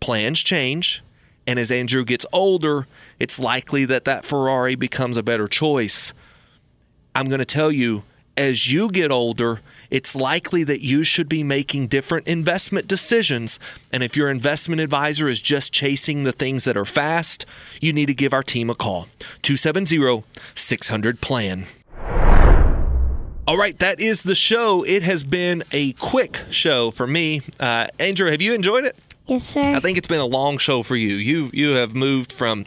plans 0.00 0.40
change. 0.40 1.02
And 1.46 1.58
as 1.58 1.70
Andrew 1.70 2.04
gets 2.04 2.26
older, 2.32 2.86
it's 3.18 3.38
likely 3.38 3.84
that 3.84 4.04
that 4.04 4.24
Ferrari 4.24 4.74
becomes 4.74 5.16
a 5.16 5.22
better 5.22 5.48
choice. 5.48 6.12
I'm 7.14 7.26
going 7.26 7.38
to 7.38 7.44
tell 7.44 7.70
you, 7.70 8.02
as 8.36 8.70
you 8.70 8.90
get 8.90 9.10
older, 9.10 9.60
it's 9.90 10.14
likely 10.14 10.64
that 10.64 10.82
you 10.82 11.02
should 11.04 11.28
be 11.28 11.42
making 11.42 11.86
different 11.86 12.28
investment 12.28 12.86
decisions. 12.86 13.58
And 13.92 14.02
if 14.02 14.16
your 14.16 14.28
investment 14.28 14.80
advisor 14.80 15.28
is 15.28 15.40
just 15.40 15.72
chasing 15.72 16.24
the 16.24 16.32
things 16.32 16.64
that 16.64 16.76
are 16.76 16.84
fast, 16.84 17.46
you 17.80 17.92
need 17.92 18.06
to 18.06 18.14
give 18.14 18.34
our 18.34 18.42
team 18.42 18.68
a 18.68 18.74
call 18.74 19.08
270 19.42 20.24
600 20.54 21.20
PLAN. 21.20 21.66
All 23.48 23.56
right, 23.56 23.78
that 23.78 24.00
is 24.00 24.24
the 24.24 24.34
show. 24.34 24.82
It 24.82 25.04
has 25.04 25.22
been 25.22 25.62
a 25.70 25.92
quick 25.92 26.42
show 26.50 26.90
for 26.90 27.06
me. 27.06 27.42
Uh, 27.60 27.86
Andrew, 28.00 28.28
have 28.28 28.42
you 28.42 28.52
enjoyed 28.52 28.84
it? 28.84 28.96
Yes, 29.26 29.44
sir. 29.44 29.60
I 29.60 29.80
think 29.80 29.98
it's 29.98 30.08
been 30.08 30.20
a 30.20 30.26
long 30.26 30.58
show 30.58 30.82
for 30.82 30.96
you. 30.96 31.16
You 31.16 31.50
you 31.52 31.70
have 31.70 31.94
moved 31.94 32.32
from 32.32 32.64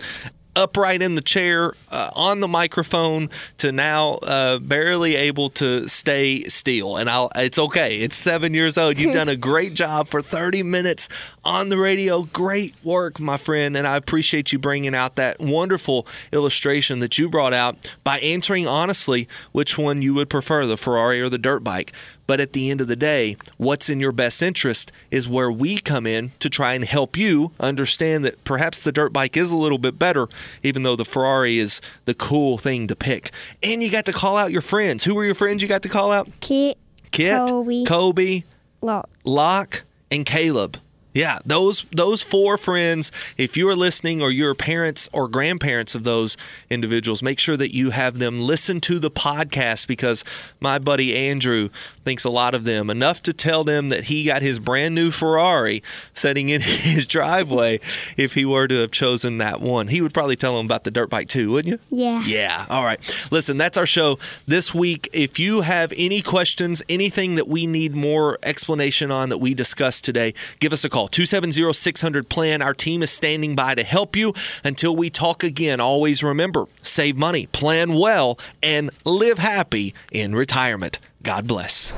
upright 0.55 1.01
in 1.01 1.15
the 1.15 1.21
chair 1.21 1.73
uh, 1.89 2.09
on 2.15 2.41
the 2.41 2.47
microphone 2.47 3.29
to 3.57 3.71
now 3.71 4.15
uh, 4.15 4.59
barely 4.59 5.15
able 5.15 5.49
to 5.49 5.87
stay 5.87 6.43
still 6.43 6.97
and 6.97 7.09
I'll, 7.09 7.29
it's 7.35 7.59
okay 7.59 8.01
it's 8.01 8.15
seven 8.15 8.53
years 8.53 8.77
old 8.77 8.97
you've 8.97 9.13
done 9.21 9.29
a 9.29 9.37
great 9.37 9.73
job 9.73 10.09
for 10.09 10.21
30 10.21 10.63
minutes 10.63 11.07
on 11.49 11.69
the 11.69 11.77
radio 11.79 12.21
great 12.25 12.75
work 12.83 13.19
my 13.19 13.35
friend 13.35 13.75
and 13.75 13.87
i 13.87 13.97
appreciate 13.97 14.53
you 14.53 14.59
bringing 14.59 14.93
out 14.93 15.15
that 15.15 15.39
wonderful 15.39 16.05
illustration 16.31 16.99
that 16.99 17.17
you 17.17 17.27
brought 17.27 17.55
out 17.55 17.91
by 18.03 18.19
answering 18.19 18.67
honestly 18.67 19.27
which 19.51 19.75
one 19.75 20.03
you 20.03 20.13
would 20.13 20.29
prefer 20.29 20.67
the 20.67 20.77
ferrari 20.77 21.19
or 21.19 21.27
the 21.27 21.39
dirt 21.39 21.63
bike 21.63 21.91
but 22.27 22.39
at 22.39 22.53
the 22.53 22.69
end 22.69 22.79
of 22.79 22.87
the 22.87 22.95
day, 22.95 23.37
what's 23.57 23.89
in 23.89 23.99
your 23.99 24.11
best 24.11 24.43
interest 24.43 24.91
is 25.09 25.27
where 25.27 25.51
we 25.51 25.79
come 25.79 26.05
in 26.05 26.31
to 26.37 26.47
try 26.47 26.75
and 26.75 26.85
help 26.85 27.17
you 27.17 27.53
understand 27.59 28.23
that 28.23 28.43
perhaps 28.43 28.83
the 28.83 28.91
dirt 28.91 29.11
bike 29.11 29.35
is 29.35 29.49
a 29.49 29.55
little 29.55 29.79
bit 29.79 29.97
better, 29.97 30.27
even 30.61 30.83
though 30.83 30.95
the 30.95 31.05
Ferrari 31.05 31.57
is 31.57 31.81
the 32.05 32.13
cool 32.13 32.59
thing 32.59 32.85
to 32.85 32.95
pick. 32.95 33.31
And 33.63 33.81
you 33.81 33.89
got 33.89 34.05
to 34.05 34.13
call 34.13 34.37
out 34.37 34.51
your 34.51 34.61
friends. 34.61 35.05
Who 35.05 35.15
were 35.15 35.25
your 35.25 35.33
friends 35.33 35.63
you 35.63 35.67
got 35.67 35.81
to 35.81 35.89
call 35.89 36.11
out? 36.11 36.29
Kit, 36.39 36.77
Kit, 37.09 37.35
Kobe. 37.49 37.83
Kobe, 37.85 38.43
Lock. 38.83 39.09
Locke, 39.23 39.81
and 40.11 40.23
Caleb. 40.23 40.77
Yeah, 41.13 41.39
those 41.43 41.87
those 41.91 42.21
four 42.21 42.57
friends, 42.57 43.11
if 43.35 43.57
you're 43.57 43.75
listening 43.75 44.21
or 44.21 44.29
you're 44.29 44.53
parents 44.53 45.09
or 45.11 45.27
grandparents 45.27 45.95
of 45.95 46.03
those 46.03 46.37
individuals, 46.69 47.23
make 47.23 47.39
sure 47.39 47.57
that 47.57 47.73
you 47.73 47.89
have 47.89 48.19
them 48.19 48.39
listen 48.39 48.79
to 48.81 48.99
the 48.99 49.09
podcast 49.09 49.87
because 49.87 50.23
my 50.59 50.77
buddy 50.77 51.17
Andrew 51.17 51.69
thinks 52.09 52.23
a 52.23 52.29
lot 52.31 52.55
of 52.55 52.63
them 52.63 52.89
enough 52.89 53.21
to 53.21 53.31
tell 53.31 53.63
them 53.63 53.89
that 53.89 54.05
he 54.05 54.23
got 54.23 54.41
his 54.41 54.59
brand 54.59 54.95
new 54.95 55.11
Ferrari 55.11 55.83
sitting 56.11 56.49
in 56.49 56.59
his 56.61 57.05
driveway 57.05 57.79
if 58.17 58.33
he 58.33 58.43
were 58.45 58.67
to 58.67 58.77
have 58.77 58.89
chosen 58.89 59.37
that 59.37 59.61
one. 59.61 59.89
He 59.89 60.01
would 60.01 60.11
probably 60.11 60.35
tell 60.35 60.57
them 60.57 60.65
about 60.65 60.85
the 60.85 60.89
dirt 60.89 61.11
bike 61.11 61.27
too, 61.27 61.51
wouldn't 61.51 61.73
you? 61.73 61.79
Yeah. 61.95 62.23
Yeah. 62.25 62.65
All 62.67 62.83
right. 62.83 62.99
Listen, 63.29 63.57
that's 63.57 63.77
our 63.77 63.85
show 63.85 64.17
this 64.47 64.73
week. 64.73 65.07
If 65.13 65.37
you 65.37 65.61
have 65.61 65.93
any 65.95 66.23
questions, 66.23 66.81
anything 66.89 67.35
that 67.35 67.47
we 67.47 67.67
need 67.67 67.93
more 67.93 68.39
explanation 68.41 69.11
on 69.11 69.29
that 69.29 69.37
we 69.37 69.53
discussed 69.53 70.03
today, 70.03 70.33
give 70.59 70.73
us 70.73 70.83
a 70.83 70.89
call 70.89 71.09
270 71.09 71.71
600 71.71 72.27
plan. 72.27 72.63
Our 72.63 72.73
team 72.73 73.03
is 73.03 73.11
standing 73.11 73.55
by 73.55 73.75
to 73.75 73.83
help 73.83 74.15
you 74.15 74.33
until 74.63 74.95
we 74.95 75.11
talk 75.11 75.43
again. 75.43 75.79
Always 75.79 76.23
remember 76.23 76.65
save 76.81 77.17
money, 77.17 77.45
plan 77.45 77.93
well, 77.93 78.39
and 78.63 78.89
live 79.05 79.37
happy 79.37 79.93
in 80.11 80.33
retirement. 80.33 80.97
God 81.21 81.47
bless. 81.47 81.93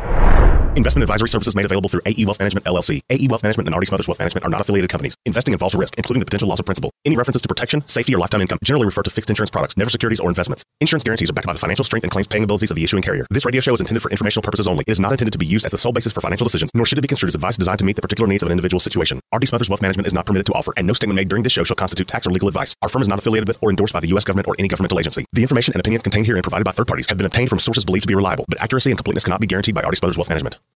Investment 0.78 1.04
advisory 1.04 1.28
services 1.28 1.54
made 1.54 1.66
available 1.66 1.90
through 1.90 2.02
AE 2.06 2.24
Wealth 2.24 2.40
Management 2.40 2.66
LLC. 2.66 3.02
AE 3.10 3.28
Wealth 3.28 3.44
Management 3.44 3.68
and 3.68 3.76
RD 3.76 3.88
Smothers 3.88 4.08
Wealth 4.08 4.20
Management 4.20 4.46
are 4.46 4.50
not 4.50 4.62
affiliated 4.62 4.90
companies. 4.90 5.16
Investing 5.26 5.52
involves 5.52 5.76
risk, 5.76 5.96
including 5.98 6.22
the 6.22 6.26
potential 6.26 6.48
loss 6.48 6.60
of 6.62 6.66
principal. 6.66 6.92
Any 7.04 7.18
references 7.18 7.42
to 7.42 7.50
protection, 7.50 7.86
safety, 7.88 8.16
or 8.16 8.20
lifetime 8.20 8.40
income 8.40 8.58
generally 8.64 8.86
refer 8.86 9.04
to 9.04 9.10
fixed 9.10 9.30
insurance 9.30 9.50
products, 9.50 9.76
never 9.76 9.90
securities 9.90 10.22
or 10.22 10.30
investments. 10.30 10.64
Insurance 10.80 11.04
guarantees 11.04 11.30
are 11.30 11.34
backed 11.34 11.48
by 11.48 11.52
the 11.52 11.60
financial 11.60 11.84
strength 11.84 12.06
and 12.06 12.12
claims 12.12 12.26
paying 12.26 12.46
abilities 12.46 12.72
of 12.72 12.78
the 12.78 12.86
issuing 12.86 13.04
carrier. 13.04 13.28
This 13.30 13.44
radio 13.44 13.60
show 13.60 13.74
is 13.74 13.82
intended 13.82 14.02
for 14.02 14.10
informational 14.12 14.44
purposes 14.44 14.66
only. 14.66 14.86
It 14.88 14.92
is 14.92 15.00
not 15.02 15.12
intended 15.12 15.34
to 15.34 15.38
be 15.38 15.46
used 15.46 15.66
as 15.66 15.72
the 15.72 15.78
sole 15.78 15.92
basis 15.92 16.14
for 16.14 16.22
financial 16.22 16.46
decisions, 16.46 16.72
nor 16.74 16.86
should 16.86 16.98
it 16.98 17.02
be 17.02 17.08
construed 17.10 17.28
as 17.30 17.36
advice 17.36 17.58
designed 17.58 17.80
to 17.80 17.86
meet 17.86 17.98
the 17.98 18.02
particular 18.02 18.28
needs 18.30 18.42
of 18.42 18.48
an 18.48 18.54
individual 18.54 18.80
situation. 18.80 19.20
RD 19.36 19.50
Smothers 19.50 19.70
Wealth 19.70 19.82
Management 19.82 20.08
is 20.08 20.14
not 20.14 20.26
permitted 20.26 20.46
to 20.46 20.54
offer, 20.54 20.72
and 20.78 20.88
no 20.88 20.94
statement 20.94 21.18
made 21.18 21.28
during 21.28 21.44
this 21.44 21.52
show 21.52 21.66
shall 21.66 21.76
constitute 21.76 22.08
tax 22.08 22.26
or 22.26 22.32
legal 22.32 22.48
advice. 22.48 22.76
Our 22.82 22.88
firm 22.88 23.02
is 23.02 23.10
not 23.10 23.20
affiliated 23.20 23.50
with 23.50 23.58
or 23.62 23.72
endorsed 23.72 23.94
by 23.94 24.00
the 24.00 24.08
U.S. 24.10 24.24
government 24.24 24.48
or 24.48 24.56
any 24.58 24.70
governmental 24.70 25.00
agency. 25.00 25.26
The 25.34 25.42
information 25.42 25.74
and 25.74 25.82
opinions 25.82 26.04
contained 26.04 26.28
herein 26.28 26.44
provided 26.44 26.64
by 26.64 26.72
third 26.72 26.88
parties 26.88 27.08
have 27.10 27.18
been 27.18 27.26
obtained 27.26 27.50
from 27.50 27.60
sources 27.60 27.84
believed 27.84 28.04
to 28.04 28.08
be 28.08 28.16
reliable, 28.16 28.46
but 28.48 28.62
accuracy 28.62 28.90
and 28.90 28.98
completeness 28.98 29.26
cannot 29.26 29.42
be 29.42 29.48
guaranteed 29.48 29.76
by 29.76 29.82
RD 29.82 29.98
Smothers 29.98 30.18
Wealth 30.18 30.30
Management. 30.30 30.61